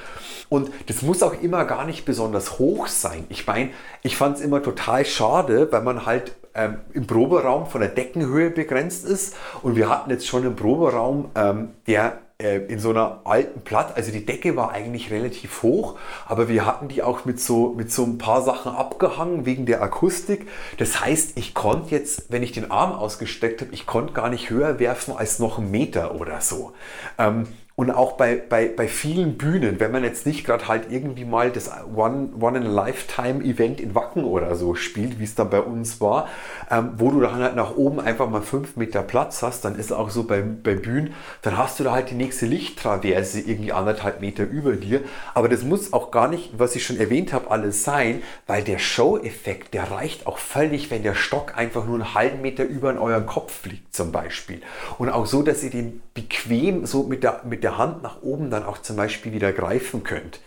und 0.48 0.70
das 0.86 1.02
muss 1.02 1.20
auch 1.24 1.34
immer 1.42 1.64
gar 1.64 1.84
nicht 1.84 2.04
besonders 2.04 2.60
hoch 2.60 2.86
sein. 2.86 3.26
Ich 3.28 3.44
meine, 3.44 3.70
ich 4.02 4.16
fand 4.16 4.36
es 4.36 4.42
immer 4.42 4.62
total 4.62 5.04
schade, 5.04 5.72
weil 5.72 5.82
man 5.82 6.06
halt 6.06 6.36
ähm, 6.54 6.78
im 6.92 7.06
Proberaum 7.06 7.66
von 7.66 7.80
der 7.80 7.90
Deckenhöhe 7.90 8.50
begrenzt 8.50 9.04
ist. 9.04 9.36
Und 9.62 9.76
wir 9.76 9.88
hatten 9.88 10.10
jetzt 10.10 10.26
schon 10.26 10.44
einen 10.44 10.56
Proberaum, 10.56 11.30
ähm, 11.34 11.70
der 11.86 12.18
äh, 12.38 12.58
in 12.66 12.80
so 12.80 12.90
einer 12.90 13.20
alten 13.24 13.60
Platte, 13.60 13.96
also 13.96 14.10
die 14.10 14.26
Decke 14.26 14.56
war 14.56 14.72
eigentlich 14.72 15.10
relativ 15.10 15.62
hoch, 15.62 15.96
aber 16.26 16.48
wir 16.48 16.66
hatten 16.66 16.88
die 16.88 17.02
auch 17.02 17.24
mit 17.24 17.40
so, 17.40 17.72
mit 17.76 17.92
so 17.92 18.02
ein 18.04 18.18
paar 18.18 18.42
Sachen 18.42 18.72
abgehangen 18.72 19.46
wegen 19.46 19.66
der 19.66 19.82
Akustik. 19.82 20.48
Das 20.78 21.00
heißt, 21.00 21.36
ich 21.36 21.54
konnte 21.54 21.92
jetzt, 21.92 22.32
wenn 22.32 22.42
ich 22.42 22.52
den 22.52 22.70
Arm 22.70 22.92
ausgesteckt 22.92 23.60
habe, 23.60 23.72
ich 23.72 23.86
konnte 23.86 24.12
gar 24.14 24.30
nicht 24.30 24.50
höher 24.50 24.80
werfen 24.80 25.16
als 25.16 25.38
noch 25.38 25.58
einen 25.58 25.70
Meter 25.70 26.20
oder 26.20 26.40
so. 26.40 26.72
Ähm, 27.18 27.46
und 27.76 27.90
auch 27.90 28.12
bei, 28.12 28.36
bei, 28.36 28.68
bei 28.68 28.86
vielen 28.86 29.36
Bühnen, 29.36 29.80
wenn 29.80 29.90
man 29.90 30.04
jetzt 30.04 30.26
nicht 30.26 30.46
gerade 30.46 30.68
halt 30.68 30.92
irgendwie 30.92 31.24
mal 31.24 31.50
das 31.50 31.70
One, 31.94 32.28
One 32.40 32.58
in 32.58 33.94
Wacken 33.94 34.24
oder 34.24 34.54
so 34.54 34.76
spielt, 34.76 35.18
wie 35.18 35.24
es 35.24 35.34
dann 35.34 35.50
bei 35.50 35.60
uns 35.60 36.00
war, 36.00 36.28
ähm, 36.70 36.92
wo 36.98 37.10
du 37.10 37.20
dann 37.20 37.34
halt 37.34 37.56
nach 37.56 37.74
oben 37.74 37.98
einfach 37.98 38.30
mal 38.30 38.42
fünf 38.42 38.76
Meter 38.76 39.02
Platz 39.02 39.42
hast, 39.42 39.64
dann 39.64 39.74
ist 39.74 39.92
auch 39.92 40.10
so 40.10 40.22
bei, 40.22 40.40
bei 40.40 40.76
Bühnen, 40.76 41.14
dann 41.42 41.58
hast 41.58 41.80
du 41.80 41.84
da 41.84 41.92
halt 41.92 42.10
die 42.10 42.14
nächste 42.14 42.46
Lichttraverse 42.46 43.40
irgendwie 43.40 43.72
anderthalb 43.72 44.20
Meter 44.20 44.44
über 44.44 44.74
dir. 44.74 45.00
Aber 45.34 45.48
das 45.48 45.64
muss 45.64 45.92
auch 45.92 46.12
gar 46.12 46.28
nicht, 46.28 46.52
was 46.56 46.76
ich 46.76 46.86
schon 46.86 46.98
erwähnt 46.98 47.32
habe, 47.32 47.50
alles 47.50 47.82
sein, 47.82 48.22
weil 48.46 48.62
der 48.62 48.78
Show-Effekt, 48.78 49.74
der 49.74 49.90
reicht 49.90 50.28
auch 50.28 50.38
völlig, 50.38 50.92
wenn 50.92 51.02
der 51.02 51.14
Stock 51.14 51.58
einfach 51.58 51.86
nur 51.86 51.96
einen 51.96 52.14
halben 52.14 52.40
Meter 52.40 52.62
über 52.62 52.92
in 52.92 52.98
euren 52.98 53.26
Kopf 53.26 53.62
fliegt 53.62 53.96
zum 53.96 54.12
Beispiel. 54.12 54.60
Und 54.98 55.08
auch 55.10 55.26
so, 55.26 55.42
dass 55.42 55.64
ihr 55.64 55.70
den 55.70 56.02
bequem 56.14 56.86
so 56.86 57.02
mit 57.02 57.24
der, 57.24 57.40
mit 57.44 57.63
der 57.64 57.78
Hand 57.78 58.02
nach 58.02 58.22
oben 58.22 58.50
dann 58.50 58.64
auch 58.64 58.78
zum 58.78 58.96
Beispiel 58.96 59.32
wieder 59.32 59.52
greifen 59.52 60.04
könnt. 60.04 60.40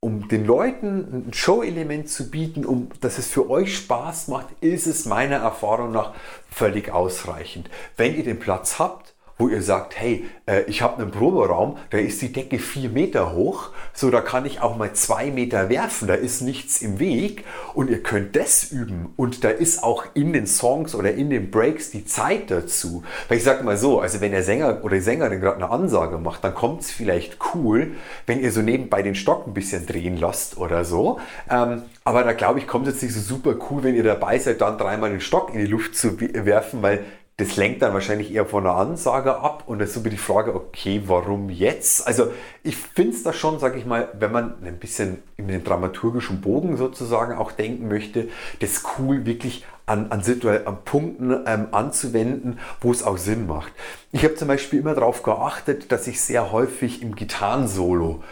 Um 0.00 0.26
den 0.26 0.44
Leuten 0.44 1.28
ein 1.28 1.32
Show-Element 1.32 2.08
zu 2.08 2.28
bieten, 2.28 2.66
um 2.66 2.90
dass 3.00 3.18
es 3.18 3.28
für 3.28 3.48
euch 3.48 3.76
Spaß 3.76 4.28
macht, 4.28 4.48
ist 4.60 4.88
es 4.88 5.06
meiner 5.06 5.36
Erfahrung 5.36 5.92
nach 5.92 6.12
völlig 6.50 6.90
ausreichend. 6.90 7.70
Wenn 7.96 8.16
ihr 8.16 8.24
den 8.24 8.40
Platz 8.40 8.80
habt, 8.80 9.11
wo 9.38 9.48
ihr 9.48 9.62
sagt, 9.62 9.98
hey, 9.98 10.24
äh, 10.46 10.62
ich 10.62 10.82
habe 10.82 11.02
einen 11.02 11.10
Proberaum, 11.10 11.76
da 11.90 11.98
ist 11.98 12.22
die 12.22 12.32
Decke 12.32 12.58
vier 12.58 12.90
Meter 12.90 13.34
hoch, 13.34 13.70
so 13.92 14.10
da 14.10 14.20
kann 14.20 14.46
ich 14.46 14.60
auch 14.60 14.76
mal 14.76 14.92
zwei 14.92 15.30
Meter 15.30 15.68
werfen, 15.68 16.08
da 16.08 16.14
ist 16.14 16.42
nichts 16.42 16.82
im 16.82 16.98
Weg 16.98 17.44
und 17.74 17.90
ihr 17.90 18.02
könnt 18.02 18.36
das 18.36 18.70
üben 18.70 19.12
und 19.16 19.44
da 19.44 19.50
ist 19.50 19.82
auch 19.82 20.04
in 20.14 20.32
den 20.32 20.46
Songs 20.46 20.94
oder 20.94 21.12
in 21.12 21.30
den 21.30 21.50
Breaks 21.50 21.90
die 21.90 22.04
Zeit 22.04 22.50
dazu. 22.50 23.02
Weil 23.28 23.38
ich 23.38 23.44
sage 23.44 23.64
mal 23.64 23.76
so, 23.76 24.00
also 24.00 24.20
wenn 24.20 24.32
der 24.32 24.42
Sänger 24.42 24.84
oder 24.84 24.96
die 24.96 25.02
Sängerin 25.02 25.40
gerade 25.40 25.56
eine 25.56 25.70
Ansage 25.70 26.18
macht, 26.18 26.44
dann 26.44 26.54
kommt 26.54 26.82
es 26.82 26.90
vielleicht 26.90 27.38
cool, 27.54 27.92
wenn 28.26 28.40
ihr 28.40 28.52
so 28.52 28.62
nebenbei 28.62 29.02
den 29.02 29.14
Stock 29.14 29.46
ein 29.46 29.54
bisschen 29.54 29.86
drehen 29.86 30.16
lasst 30.16 30.56
oder 30.56 30.84
so. 30.84 31.18
Ähm, 31.50 31.82
aber 32.04 32.24
da 32.24 32.32
glaube 32.32 32.58
ich, 32.58 32.66
kommt 32.66 32.86
es 32.86 32.94
jetzt 32.94 33.02
nicht 33.02 33.14
so 33.14 33.20
super 33.20 33.54
cool, 33.70 33.82
wenn 33.82 33.94
ihr 33.94 34.02
dabei 34.02 34.38
seid, 34.38 34.60
dann 34.60 34.78
dreimal 34.78 35.10
den 35.10 35.20
Stock 35.20 35.54
in 35.54 35.60
die 35.60 35.66
Luft 35.66 35.96
zu 35.96 36.20
werfen, 36.20 36.82
weil 36.82 37.04
das 37.38 37.56
lenkt 37.56 37.82
dann 37.82 37.94
wahrscheinlich 37.94 38.32
eher 38.32 38.44
von 38.44 38.64
der 38.64 38.74
Ansage 38.74 39.36
ab 39.36 39.64
und 39.66 39.78
das 39.78 39.88
ist 39.90 39.94
so 39.94 40.08
die 40.08 40.16
Frage, 40.16 40.54
okay, 40.54 41.02
warum 41.06 41.48
jetzt? 41.48 42.06
Also 42.06 42.30
ich 42.62 42.76
finde 42.76 43.16
es 43.16 43.22
da 43.22 43.32
schon, 43.32 43.58
sage 43.58 43.78
ich 43.78 43.86
mal, 43.86 44.08
wenn 44.18 44.32
man 44.32 44.54
ein 44.64 44.78
bisschen 44.78 45.22
in 45.36 45.48
den 45.48 45.64
dramaturgischen 45.64 46.42
Bogen 46.42 46.76
sozusagen 46.76 47.34
auch 47.34 47.52
denken 47.52 47.88
möchte, 47.88 48.28
das 48.60 48.82
cool 48.98 49.24
wirklich 49.24 49.64
an, 49.86 50.10
an, 50.10 50.22
an 50.64 50.78
Punkten 50.84 51.34
ähm, 51.46 51.68
anzuwenden, 51.72 52.58
wo 52.80 52.92
es 52.92 53.02
auch 53.02 53.18
Sinn 53.18 53.46
macht. 53.46 53.72
Ich 54.12 54.24
habe 54.24 54.34
zum 54.34 54.48
Beispiel 54.48 54.80
immer 54.80 54.94
darauf 54.94 55.22
geachtet, 55.22 55.90
dass 55.90 56.06
ich 56.06 56.20
sehr 56.20 56.52
häufig 56.52 57.02
im 57.02 57.16
Gitarrensolo 57.16 58.22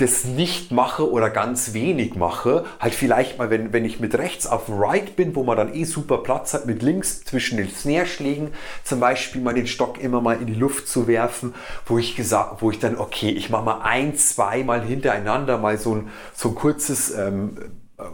das 0.00 0.24
nicht 0.24 0.72
mache 0.72 1.10
oder 1.10 1.30
ganz 1.30 1.74
wenig 1.74 2.14
mache, 2.14 2.64
halt 2.78 2.94
vielleicht 2.94 3.38
mal, 3.38 3.50
wenn, 3.50 3.72
wenn 3.72 3.84
ich 3.84 4.00
mit 4.00 4.14
rechts 4.16 4.46
auf 4.46 4.64
Right 4.68 5.16
bin, 5.16 5.34
wo 5.34 5.42
man 5.42 5.56
dann 5.56 5.74
eh 5.74 5.84
super 5.84 6.18
Platz 6.18 6.54
hat, 6.54 6.66
mit 6.66 6.82
links 6.82 7.24
zwischen 7.24 7.56
den 7.56 7.68
Snare-Schlägen 7.68 8.48
zum 8.84 9.00
Beispiel 9.00 9.42
mal 9.42 9.54
den 9.54 9.66
Stock 9.66 10.00
immer 10.00 10.20
mal 10.20 10.40
in 10.40 10.46
die 10.46 10.54
Luft 10.54 10.88
zu 10.88 11.06
werfen, 11.06 11.54
wo 11.86 11.98
ich 11.98 12.16
gesagt, 12.16 12.62
wo 12.62 12.70
ich 12.70 12.78
dann, 12.78 12.98
okay, 12.98 13.30
ich 13.30 13.50
mache 13.50 13.64
mal 13.64 13.80
ein, 13.82 14.16
zwei 14.16 14.64
Mal 14.64 14.82
hintereinander 14.82 15.58
mal 15.58 15.78
so 15.78 15.94
ein, 15.94 16.08
so 16.34 16.50
ein 16.50 16.54
kurzes 16.54 17.14
ähm, 17.14 17.56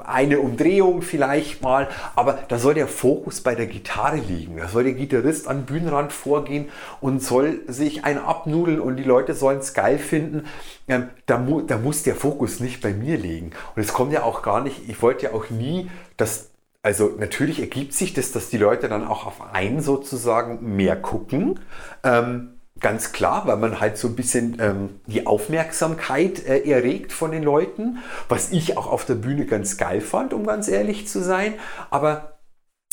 eine 0.04 0.40
Umdrehung 0.40 1.02
vielleicht 1.02 1.62
mal, 1.62 1.88
aber 2.14 2.38
da 2.48 2.58
soll 2.58 2.74
der 2.74 2.88
Fokus 2.88 3.40
bei 3.40 3.54
der 3.54 3.66
Gitarre 3.66 4.16
liegen. 4.16 4.56
Da 4.56 4.68
soll 4.68 4.84
der 4.84 4.94
Gitarrist 4.94 5.48
an 5.48 5.60
den 5.60 5.66
Bühnenrand 5.66 6.12
vorgehen 6.12 6.68
und 7.00 7.22
soll 7.22 7.60
sich 7.66 8.04
ein 8.04 8.18
abnudeln 8.18 8.80
und 8.80 8.96
die 8.96 9.04
Leute 9.04 9.34
sollen 9.34 9.58
es 9.58 9.74
geil 9.74 9.98
finden. 9.98 10.46
Ähm, 10.88 11.08
da, 11.26 11.38
mu 11.38 11.60
da 11.60 11.78
muss 11.78 12.02
der 12.02 12.14
Fokus 12.14 12.60
nicht 12.60 12.80
bei 12.80 12.92
mir 12.92 13.16
liegen. 13.16 13.50
Und 13.74 13.82
es 13.82 13.92
kommt 13.92 14.12
ja 14.12 14.22
auch 14.22 14.42
gar 14.42 14.60
nicht, 14.62 14.88
ich 14.88 15.02
wollte 15.02 15.26
ja 15.26 15.32
auch 15.32 15.50
nie, 15.50 15.90
dass 16.16 16.50
also 16.82 17.12
natürlich 17.18 17.58
ergibt 17.58 17.94
sich 17.94 18.14
das, 18.14 18.30
dass 18.30 18.48
die 18.48 18.58
Leute 18.58 18.88
dann 18.88 19.04
auch 19.04 19.26
auf 19.26 19.52
einen 19.52 19.80
sozusagen 19.80 20.76
mehr 20.76 20.94
gucken. 20.94 21.58
Ähm, 22.04 22.55
Ganz 22.80 23.12
klar, 23.12 23.46
weil 23.46 23.56
man 23.56 23.80
halt 23.80 23.96
so 23.96 24.08
ein 24.08 24.16
bisschen 24.16 24.58
ähm, 24.60 25.00
die 25.06 25.26
Aufmerksamkeit 25.26 26.44
äh, 26.46 26.58
erregt 26.68 27.10
von 27.12 27.30
den 27.30 27.42
Leuten, 27.42 27.98
was 28.28 28.52
ich 28.52 28.76
auch 28.76 28.86
auf 28.86 29.06
der 29.06 29.14
Bühne 29.14 29.46
ganz 29.46 29.78
geil 29.78 30.02
fand, 30.02 30.34
um 30.34 30.46
ganz 30.46 30.68
ehrlich 30.68 31.08
zu 31.08 31.22
sein. 31.22 31.54
Aber 31.90 32.36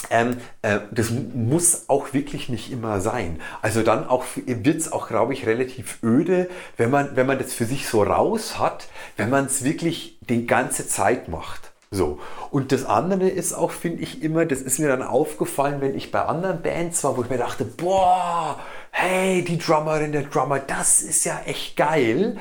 ähm, 0.09 0.37
äh, 0.61 0.79
das 0.91 1.11
muss 1.11 1.89
auch 1.89 2.13
wirklich 2.13 2.47
nicht 2.47 2.71
immer 2.71 3.01
sein. 3.01 3.41
Also 3.61 3.83
dann 3.83 4.07
auch 4.07 4.23
wird 4.35 4.77
es 4.77 4.91
auch, 4.91 5.07
glaube 5.07 5.33
ich, 5.33 5.45
relativ 5.45 5.99
öde, 6.01 6.49
wenn 6.77 6.89
man, 6.89 7.15
wenn 7.15 7.27
man 7.27 7.37
das 7.37 7.53
für 7.53 7.65
sich 7.65 7.87
so 7.87 8.03
raus 8.03 8.59
hat, 8.59 8.87
wenn 9.17 9.29
man 9.29 9.45
es 9.45 9.63
wirklich 9.63 10.17
die 10.21 10.47
ganze 10.47 10.87
Zeit 10.87 11.27
macht. 11.27 11.73
So. 11.91 12.19
Und 12.49 12.71
das 12.71 12.85
andere 12.85 13.29
ist 13.29 13.53
auch, 13.53 13.71
finde 13.71 14.01
ich 14.01 14.23
immer, 14.23 14.45
das 14.45 14.61
ist 14.61 14.79
mir 14.79 14.87
dann 14.87 15.03
aufgefallen, 15.03 15.79
wenn 15.79 15.95
ich 15.95 16.11
bei 16.11 16.23
anderen 16.23 16.61
Bands 16.61 17.03
war, 17.03 17.17
wo 17.17 17.21
ich 17.21 17.29
mir 17.29 17.37
dachte, 17.37 17.65
boah, 17.65 18.59
hey, 18.93 19.43
die 19.43 19.57
Drummerin, 19.57 20.11
der 20.11 20.23
Drummer, 20.23 20.59
das 20.59 21.01
ist 21.01 21.25
ja 21.25 21.41
echt 21.45 21.75
geil. 21.75 22.37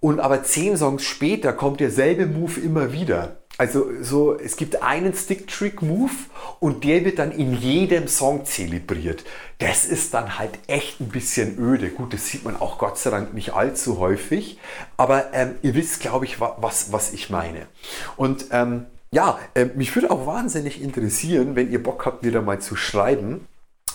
Und 0.00 0.20
aber 0.20 0.42
zehn 0.42 0.76
Songs 0.76 1.04
später 1.04 1.54
kommt 1.54 1.80
derselbe 1.80 2.26
Move 2.26 2.60
immer 2.60 2.92
wieder. 2.92 3.36
Also 3.56 3.86
so, 4.02 4.36
es 4.36 4.56
gibt 4.56 4.82
einen 4.82 5.14
Stick-Trick-Move 5.14 6.10
und 6.58 6.82
der 6.82 7.04
wird 7.04 7.20
dann 7.20 7.30
in 7.30 7.54
jedem 7.54 8.08
Song 8.08 8.44
zelebriert. 8.44 9.24
Das 9.58 9.84
ist 9.84 10.12
dann 10.12 10.38
halt 10.38 10.58
echt 10.66 11.00
ein 11.00 11.08
bisschen 11.08 11.56
öde. 11.58 11.90
Gut, 11.90 12.12
das 12.12 12.26
sieht 12.26 12.44
man 12.44 12.56
auch 12.56 12.78
Gott 12.78 12.98
sei 12.98 13.10
Dank 13.10 13.32
nicht 13.32 13.54
allzu 13.54 14.00
häufig. 14.00 14.58
Aber 14.96 15.32
ähm, 15.32 15.54
ihr 15.62 15.74
wisst, 15.76 16.00
glaube 16.00 16.24
ich, 16.24 16.40
was, 16.40 16.92
was 16.92 17.12
ich 17.12 17.30
meine. 17.30 17.66
Und 18.16 18.46
ähm, 18.50 18.86
ja, 19.12 19.38
äh, 19.54 19.66
mich 19.66 19.94
würde 19.94 20.10
auch 20.10 20.26
wahnsinnig 20.26 20.82
interessieren, 20.82 21.54
wenn 21.54 21.70
ihr 21.70 21.82
Bock 21.82 22.04
habt, 22.04 22.24
wieder 22.24 22.42
mal 22.42 22.60
zu 22.60 22.74
schreiben 22.74 23.46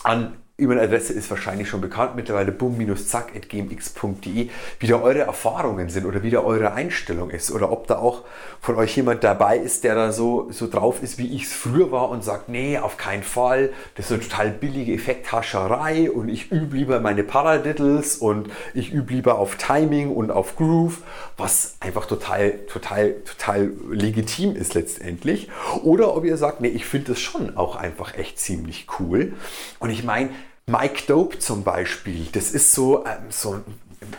an 0.02 0.38
E-Mail-Adresse 0.60 1.12
ist 1.12 1.30
wahrscheinlich 1.30 1.68
schon 1.68 1.80
bekannt 1.80 2.16
mittlerweile 2.16 2.52
boom-zack.gmx.de, 2.52 4.48
wie 4.78 4.86
da 4.86 5.00
eure 5.00 5.20
Erfahrungen 5.20 5.88
sind 5.88 6.06
oder 6.06 6.22
wie 6.22 6.30
da 6.30 6.40
eure 6.40 6.72
Einstellung 6.72 7.30
ist 7.30 7.50
oder 7.50 7.72
ob 7.72 7.86
da 7.86 7.98
auch 7.98 8.24
von 8.60 8.76
euch 8.76 8.96
jemand 8.96 9.24
dabei 9.24 9.56
ist, 9.58 9.84
der 9.84 9.94
da 9.94 10.12
so, 10.12 10.48
so 10.50 10.68
drauf 10.68 11.02
ist, 11.02 11.18
wie 11.18 11.34
ich 11.34 11.44
es 11.44 11.52
früher 11.52 11.90
war 11.90 12.10
und 12.10 12.22
sagt, 12.22 12.48
nee, 12.48 12.78
auf 12.78 12.96
keinen 12.96 13.22
Fall, 13.22 13.70
das 13.94 14.06
ist 14.06 14.12
eine 14.12 14.20
total 14.22 14.50
billige 14.50 14.92
Effekthascherei 14.92 16.10
und 16.10 16.28
ich 16.28 16.52
übe 16.52 16.76
lieber 16.76 17.00
meine 17.00 17.24
Paradiddles 17.24 18.16
und 18.16 18.50
ich 18.74 18.92
übe 18.92 19.14
lieber 19.14 19.38
auf 19.38 19.56
Timing 19.56 20.10
und 20.10 20.30
auf 20.30 20.56
Groove, 20.56 20.98
was 21.36 21.76
einfach 21.80 22.06
total, 22.06 22.58
total, 22.66 23.14
total 23.24 23.72
legitim 23.90 24.54
ist 24.54 24.74
letztendlich. 24.74 25.48
Oder 25.82 26.14
ob 26.14 26.24
ihr 26.24 26.36
sagt, 26.36 26.60
nee, 26.60 26.68
ich 26.68 26.84
finde 26.84 27.12
das 27.12 27.20
schon 27.20 27.56
auch 27.56 27.76
einfach 27.76 28.14
echt 28.16 28.38
ziemlich 28.38 28.86
cool. 28.98 29.32
Und 29.78 29.90
ich 29.90 30.04
meine, 30.04 30.30
Mike 30.66 31.02
Dope 31.06 31.38
zum 31.38 31.64
Beispiel, 31.64 32.26
das 32.32 32.52
ist 32.52 32.72
so, 32.72 33.04
ähm, 33.04 33.30
so 33.30 33.54
ein 33.54 33.64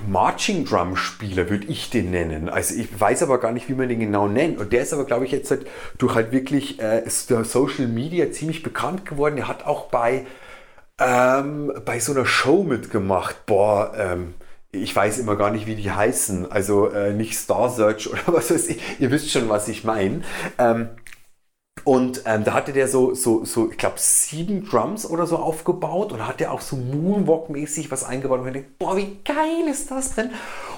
Marching 0.07 0.65
Drum 0.65 0.95
Spieler, 0.95 1.49
würde 1.49 1.67
ich 1.67 1.89
den 1.89 2.11
nennen. 2.11 2.49
Also 2.49 2.75
ich 2.75 2.99
weiß 2.99 3.23
aber 3.23 3.39
gar 3.39 3.51
nicht, 3.51 3.67
wie 3.69 3.73
man 3.73 3.89
den 3.89 3.99
genau 3.99 4.27
nennt. 4.27 4.59
Und 4.59 4.73
der 4.73 4.81
ist 4.81 4.93
aber, 4.93 5.05
glaube 5.05 5.25
ich, 5.25 5.31
jetzt 5.31 5.49
halt 5.51 5.67
durch 5.97 6.15
halt 6.15 6.31
wirklich 6.31 6.79
äh, 6.79 7.03
Social 7.07 7.87
Media 7.87 8.31
ziemlich 8.31 8.63
bekannt 8.63 9.05
geworden. 9.05 9.37
Er 9.37 9.47
hat 9.47 9.65
auch 9.65 9.87
bei, 9.87 10.25
ähm, 10.99 11.73
bei 11.85 11.99
so 11.99 12.11
einer 12.11 12.25
Show 12.25 12.63
mitgemacht. 12.63 13.45
Boah, 13.45 13.93
ähm, 13.97 14.35
ich 14.71 14.95
weiß 14.95 15.17
immer 15.17 15.35
gar 15.35 15.49
nicht, 15.51 15.65
wie 15.65 15.75
die 15.75 15.91
heißen. 15.91 16.51
Also 16.51 16.87
äh, 16.89 17.13
nicht 17.13 17.37
Star 17.37 17.69
Search 17.69 18.09
oder 18.11 18.21
was 18.27 18.51
weiß 18.51 18.69
ich. 18.69 18.99
Ihr 18.99 19.11
wisst 19.11 19.31
schon, 19.31 19.49
was 19.49 19.67
ich 19.67 19.83
meine. 19.83 20.21
Ähm, 20.57 20.89
und 21.83 22.23
ähm, 22.25 22.43
da 22.43 22.53
hatte 22.53 22.73
der 22.73 22.87
so, 22.87 23.13
so, 23.13 23.43
so 23.45 23.71
ich 23.71 23.77
glaube, 23.77 23.95
sieben 23.97 24.65
Drums 24.65 25.05
oder 25.05 25.25
so 25.25 25.37
aufgebaut 25.37 26.11
und 26.11 26.27
hat 26.27 26.39
der 26.39 26.51
auch 26.51 26.61
so 26.61 26.75
Moonwalk-mäßig 26.75 27.89
was 27.89 28.03
eingebaut. 28.03 28.41
Und 28.41 28.47
ich 28.47 28.53
denke, 28.53 28.69
boah, 28.77 28.95
wie 28.95 29.17
geil 29.25 29.67
ist 29.69 29.89
das 29.89 30.15
denn? 30.15 30.29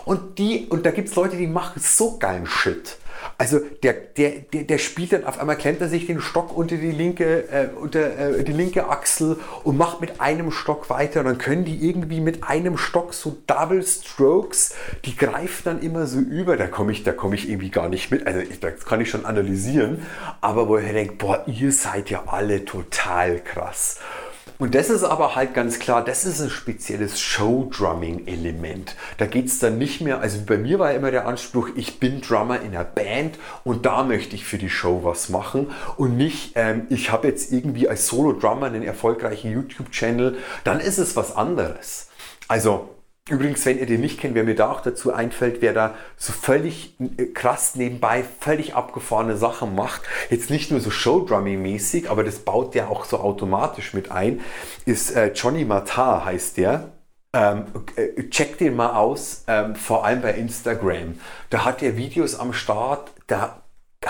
Und, 0.05 0.37
die, 0.37 0.67
und 0.69 0.85
da 0.85 0.91
gibt 0.91 1.09
es 1.09 1.15
Leute, 1.15 1.35
die 1.35 1.47
machen 1.47 1.81
so 1.81 2.17
geilen 2.17 2.45
Shit. 2.45 2.97
Also 3.37 3.59
der, 3.83 3.93
der, 3.93 4.31
der, 4.53 4.63
der 4.63 4.77
spielt 4.77 5.13
dann 5.13 5.25
auf 5.25 5.39
einmal 5.39 5.57
klemmt 5.57 5.81
er 5.81 5.89
sich 5.89 6.05
den 6.05 6.21
Stock 6.21 6.55
unter 6.55 6.75
die 6.75 6.91
linke, 6.91 7.49
äh, 7.49 7.67
unter 7.75 8.17
äh, 8.17 8.43
die 8.43 8.53
linke 8.53 8.89
Achsel 8.89 9.37
und 9.63 9.77
macht 9.77 10.01
mit 10.01 10.21
einem 10.21 10.51
Stock 10.51 10.89
weiter. 10.89 11.21
Und 11.21 11.25
dann 11.25 11.37
können 11.37 11.65
die 11.65 11.87
irgendwie 11.87 12.21
mit 12.21 12.43
einem 12.43 12.77
Stock 12.77 13.13
so 13.13 13.37
Double 13.47 13.83
Strokes, 13.83 14.75
die 15.05 15.15
greifen 15.15 15.63
dann 15.65 15.81
immer 15.81 16.07
so 16.07 16.19
über. 16.19 16.57
Da 16.57 16.67
komme 16.67 16.91
ich, 16.91 17.03
da 17.03 17.11
komme 17.11 17.35
ich 17.35 17.49
irgendwie 17.49 17.71
gar 17.71 17.89
nicht 17.89 18.11
mit. 18.11 18.27
Also 18.27 18.39
ich, 18.39 18.59
das 18.59 18.85
kann 18.85 19.01
ich 19.01 19.09
schon 19.09 19.25
analysieren. 19.25 20.05
Aber 20.41 20.67
wo 20.67 20.77
ich 20.77 20.91
denke, 20.91 21.15
boah, 21.15 21.43
ihr 21.47 21.71
seid 21.71 22.09
ja 22.09 22.23
alle 22.27 22.65
total 22.65 23.39
krass. 23.39 23.99
Und 24.63 24.75
das 24.75 24.89
ist 24.89 25.03
aber 25.03 25.35
halt 25.35 25.53
ganz 25.53 25.77
klar, 25.77 26.05
das 26.05 26.23
ist 26.23 26.39
ein 26.39 26.49
spezielles 26.49 27.19
Show-Drumming-Element. 27.19 28.95
Da 29.17 29.25
geht 29.25 29.47
es 29.47 29.59
dann 29.59 29.77
nicht 29.77 29.99
mehr, 29.99 30.21
also 30.21 30.39
bei 30.45 30.57
mir 30.57 30.79
war 30.79 30.93
immer 30.93 31.11
der 31.11 31.27
Anspruch, 31.27 31.67
ich 31.75 31.99
bin 31.99 32.21
Drummer 32.21 32.61
in 32.61 32.67
einer 32.67 32.85
Band 32.85 33.37
und 33.65 33.85
da 33.85 34.03
möchte 34.03 34.37
ich 34.37 34.45
für 34.45 34.57
die 34.57 34.69
Show 34.69 35.01
was 35.03 35.27
machen 35.27 35.71
und 35.97 36.15
nicht, 36.15 36.53
ähm, 36.55 36.87
ich 36.89 37.11
habe 37.11 37.27
jetzt 37.27 37.51
irgendwie 37.51 37.89
als 37.89 38.07
Solo-Drummer 38.07 38.67
einen 38.67 38.83
erfolgreichen 38.83 39.51
YouTube-Channel, 39.51 40.37
dann 40.63 40.79
ist 40.79 40.97
es 40.97 41.17
was 41.17 41.35
anderes. 41.35 42.07
Also 42.47 42.87
Übrigens, 43.29 43.65
wenn 43.65 43.79
ihr 43.79 43.85
den 43.85 44.01
nicht 44.01 44.19
kennt, 44.19 44.35
wer 44.35 44.43
mir 44.43 44.55
da 44.55 44.69
auch 44.69 44.81
dazu 44.81 45.13
einfällt, 45.13 45.61
wer 45.61 45.73
da 45.73 45.95
so 46.17 46.33
völlig 46.33 46.99
äh, 46.99 47.27
krass 47.27 47.75
nebenbei 47.75 48.21
völlig 48.41 48.75
abgefahrene 48.75 49.37
Sachen 49.37 49.75
macht, 49.75 50.01
jetzt 50.29 50.49
nicht 50.49 50.71
nur 50.71 50.81
so 50.81 50.89
Showdrumming-mäßig, 50.89 52.09
aber 52.09 52.25
das 52.25 52.39
baut 52.39 52.75
der 52.75 52.89
auch 52.89 53.05
so 53.05 53.19
automatisch 53.19 53.93
mit 53.93 54.11
ein, 54.11 54.41
ist 54.85 55.15
äh, 55.15 55.31
Johnny 55.31 55.63
Matar 55.63 56.25
heißt 56.25 56.57
der. 56.57 56.91
Ähm, 57.35 57.65
äh, 57.95 58.29
checkt 58.29 58.59
den 58.59 58.75
mal 58.75 58.91
aus, 58.91 59.45
ähm, 59.47 59.75
vor 59.75 60.05
allem 60.05 60.21
bei 60.21 60.33
Instagram. 60.33 61.17
Da 61.49 61.63
hat 61.63 61.81
er 61.81 61.95
Videos 61.95 62.35
am 62.35 62.51
Start, 62.51 63.09
da 63.27 63.62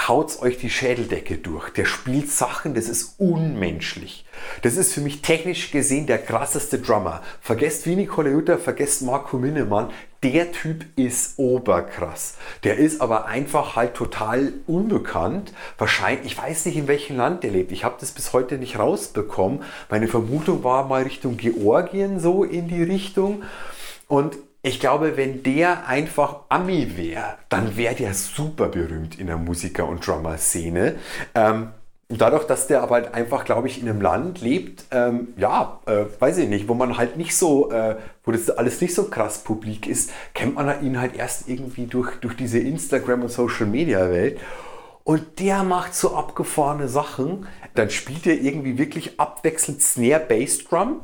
haut 0.07 0.41
euch 0.41 0.57
die 0.57 0.69
Schädeldecke 0.69 1.37
durch. 1.37 1.69
Der 1.71 1.85
spielt 1.85 2.31
Sachen, 2.31 2.73
das 2.73 2.89
ist 2.89 3.15
unmenschlich. 3.19 4.25
Das 4.61 4.75
ist 4.75 4.93
für 4.93 5.01
mich 5.01 5.21
technisch 5.21 5.71
gesehen 5.71 6.07
der 6.07 6.17
krasseste 6.17 6.79
Drummer. 6.79 7.21
Vergesst 7.41 7.85
Vinny 7.85 8.05
Colaiuta, 8.05 8.57
vergesst 8.57 9.01
Marco 9.01 9.37
Minnemann. 9.37 9.89
Der 10.23 10.51
Typ 10.51 10.85
ist 10.95 11.37
oberkrass. 11.37 12.35
Der 12.63 12.77
ist 12.77 13.01
aber 13.01 13.25
einfach 13.25 13.75
halt 13.75 13.93
total 13.93 14.53
unbekannt. 14.67 15.53
Wahrscheinlich, 15.77 16.27
ich 16.27 16.37
weiß 16.37 16.65
nicht, 16.65 16.77
in 16.77 16.87
welchem 16.87 17.17
Land 17.17 17.43
der 17.43 17.51
lebt. 17.51 17.71
Ich 17.71 17.83
habe 17.83 17.97
das 17.99 18.11
bis 18.11 18.31
heute 18.31 18.57
nicht 18.57 18.79
rausbekommen. 18.79 19.63
Meine 19.89 20.07
Vermutung 20.07 20.63
war 20.63 20.87
mal 20.87 21.03
Richtung 21.03 21.35
Georgien 21.37 22.19
so 22.19 22.43
in 22.43 22.67
die 22.67 22.83
Richtung. 22.83 23.43
Und 24.07 24.37
ich 24.65 24.79
glaube, 24.79 25.17
wenn 25.17 25.43
der 25.43 25.87
einfach 25.87 26.45
Ami 26.47 26.95
wäre, 26.95 27.37
dann 27.49 27.75
wäre 27.75 27.95
der 27.95 28.13
super 28.13 28.69
berühmt 28.69 29.19
in 29.19 29.27
der 29.27 29.37
Musiker- 29.37 29.87
und 29.87 30.07
Drummer-Szene. 30.07 30.95
Ähm, 31.35 31.71
dadurch, 32.07 32.45
dass 32.45 32.67
der 32.67 32.81
aber 32.81 32.95
halt 32.95 33.13
einfach, 33.13 33.43
glaube 33.43 33.67
ich, 33.67 33.81
in 33.81 33.89
einem 33.89 33.99
Land 33.99 34.39
lebt, 34.39 34.85
ähm, 34.91 35.33
ja, 35.35 35.81
äh, 35.85 36.05
weiß 36.17 36.37
ich 36.37 36.47
nicht, 36.47 36.69
wo 36.69 36.75
man 36.75 36.97
halt 36.97 37.17
nicht 37.17 37.35
so, 37.35 37.71
äh, 37.71 37.97
wo 38.23 38.31
das 38.31 38.49
alles 38.49 38.79
nicht 38.79 38.95
so 38.95 39.09
krass 39.09 39.43
publik 39.43 39.85
ist, 39.85 40.11
kennt 40.33 40.55
man 40.55 40.81
ihn 40.81 40.97
halt 40.97 41.17
erst 41.17 41.49
irgendwie 41.49 41.85
durch, 41.85 42.15
durch 42.21 42.37
diese 42.37 42.59
Instagram- 42.59 43.23
und 43.23 43.31
Social-Media-Welt. 43.31 44.39
Und 45.03 45.39
der 45.41 45.63
macht 45.63 45.93
so 45.93 46.15
abgefahrene 46.15 46.87
Sachen. 46.87 47.47
Dann 47.75 47.89
spielt 47.89 48.25
er 48.25 48.39
irgendwie 48.39 48.77
wirklich 48.77 49.19
abwechselnd 49.19 49.81
Snare, 49.81 50.21
Bass, 50.25 50.63
Drum 50.63 51.01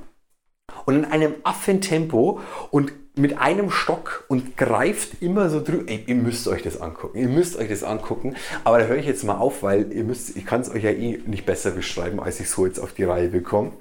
und 0.86 0.96
in 0.96 1.06
einem 1.06 1.36
Affentempo 1.44 2.40
und 2.72 2.94
mit 3.20 3.38
einem 3.38 3.70
Stock 3.70 4.24
und 4.30 4.56
greift 4.56 5.22
immer 5.22 5.50
so 5.50 5.62
drüber. 5.62 5.92
Ihr 5.92 6.16
müsst 6.16 6.48
euch 6.48 6.64
das 6.64 6.80
angucken. 6.80 7.18
Ihr 7.18 7.28
müsst 7.28 7.58
euch 7.58 7.68
das 7.68 7.84
angucken. 7.84 8.36
Aber 8.64 8.80
da 8.80 8.86
höre 8.86 8.98
ich 8.98 9.06
jetzt 9.06 9.24
mal 9.24 9.38
auf, 9.38 9.62
weil 9.62 9.92
ihr 9.92 10.06
müsst, 10.06 10.38
ich 10.38 10.46
kann 10.46 10.62
es 10.62 10.72
euch 10.72 10.84
ja 10.84 10.92
eh 10.92 11.22
nicht 11.26 11.46
besser 11.46 11.72
beschreiben, 11.72 12.20
als 12.20 12.40
ich 12.40 12.50
so 12.50 12.66
jetzt 12.66 12.80
auf 12.80 12.94
die 12.94 13.04
Reihe 13.04 13.28
bekomme. 13.28 13.72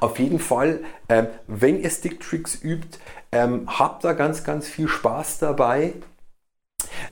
Auf 0.00 0.18
jeden 0.18 0.38
Fall, 0.38 0.80
ähm, 1.08 1.28
wenn 1.46 1.80
ihr 1.80 1.90
Sticktricks 1.90 2.58
übt, 2.62 2.98
ähm, 3.30 3.68
habt 3.78 4.02
da 4.02 4.14
ganz, 4.14 4.42
ganz 4.42 4.66
viel 4.66 4.88
Spaß 4.88 5.38
dabei. 5.38 5.92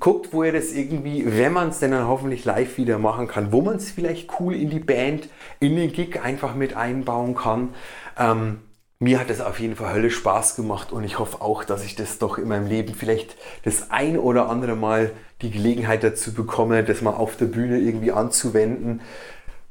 Guckt, 0.00 0.32
wo 0.32 0.42
ihr 0.42 0.52
das 0.52 0.72
irgendwie, 0.72 1.24
wenn 1.26 1.52
man 1.52 1.68
es 1.68 1.78
denn 1.78 1.92
dann 1.92 2.08
hoffentlich 2.08 2.44
live 2.44 2.78
wieder 2.78 2.98
machen 2.98 3.28
kann, 3.28 3.52
wo 3.52 3.60
man 3.60 3.76
es 3.76 3.90
vielleicht 3.90 4.40
cool 4.40 4.54
in 4.54 4.70
die 4.70 4.80
Band, 4.80 5.28
in 5.60 5.76
den 5.76 5.92
Gig 5.92 6.20
einfach 6.22 6.54
mit 6.54 6.74
einbauen 6.76 7.34
kann. 7.34 7.74
Ähm, 8.18 8.60
mir 9.00 9.18
hat 9.18 9.30
es 9.30 9.40
auf 9.40 9.58
jeden 9.58 9.76
Fall 9.76 9.94
Hölle 9.94 10.10
Spaß 10.10 10.56
gemacht 10.56 10.92
und 10.92 11.04
ich 11.04 11.18
hoffe 11.18 11.40
auch, 11.40 11.64
dass 11.64 11.84
ich 11.84 11.96
das 11.96 12.18
doch 12.18 12.36
in 12.36 12.48
meinem 12.48 12.68
Leben 12.68 12.94
vielleicht 12.94 13.36
das 13.64 13.90
ein 13.90 14.18
oder 14.18 14.48
andere 14.48 14.76
Mal 14.76 15.10
die 15.40 15.50
Gelegenheit 15.50 16.04
dazu 16.04 16.34
bekomme, 16.34 16.84
das 16.84 17.00
mal 17.00 17.14
auf 17.14 17.36
der 17.36 17.46
Bühne 17.46 17.78
irgendwie 17.78 18.12
anzuwenden. 18.12 19.00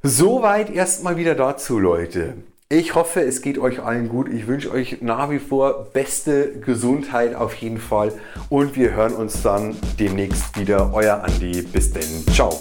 Soweit 0.02 0.72
erstmal 0.72 1.16
wieder 1.16 1.36
dazu, 1.36 1.78
Leute. 1.78 2.34
Ich 2.70 2.96
hoffe, 2.96 3.22
es 3.22 3.42
geht 3.42 3.60
euch 3.60 3.82
allen 3.84 4.10
gut. 4.10 4.30
Ich 4.30 4.48
wünsche 4.48 4.72
euch 4.72 5.02
nach 5.02 5.30
wie 5.30 5.40
vor 5.40 5.86
beste 5.94 6.60
Gesundheit 6.60 7.36
auf 7.36 7.54
jeden 7.56 7.80
Fall 7.80 8.12
und 8.50 8.76
wir 8.76 8.94
hören 8.94 9.14
uns 9.14 9.44
dann 9.44 9.76
demnächst 10.00 10.60
wieder. 10.60 10.92
Euer 10.94 11.24
Andi. 11.24 11.62
Bis 11.62 11.92
denn. 11.92 12.26
Ciao. 12.34 12.60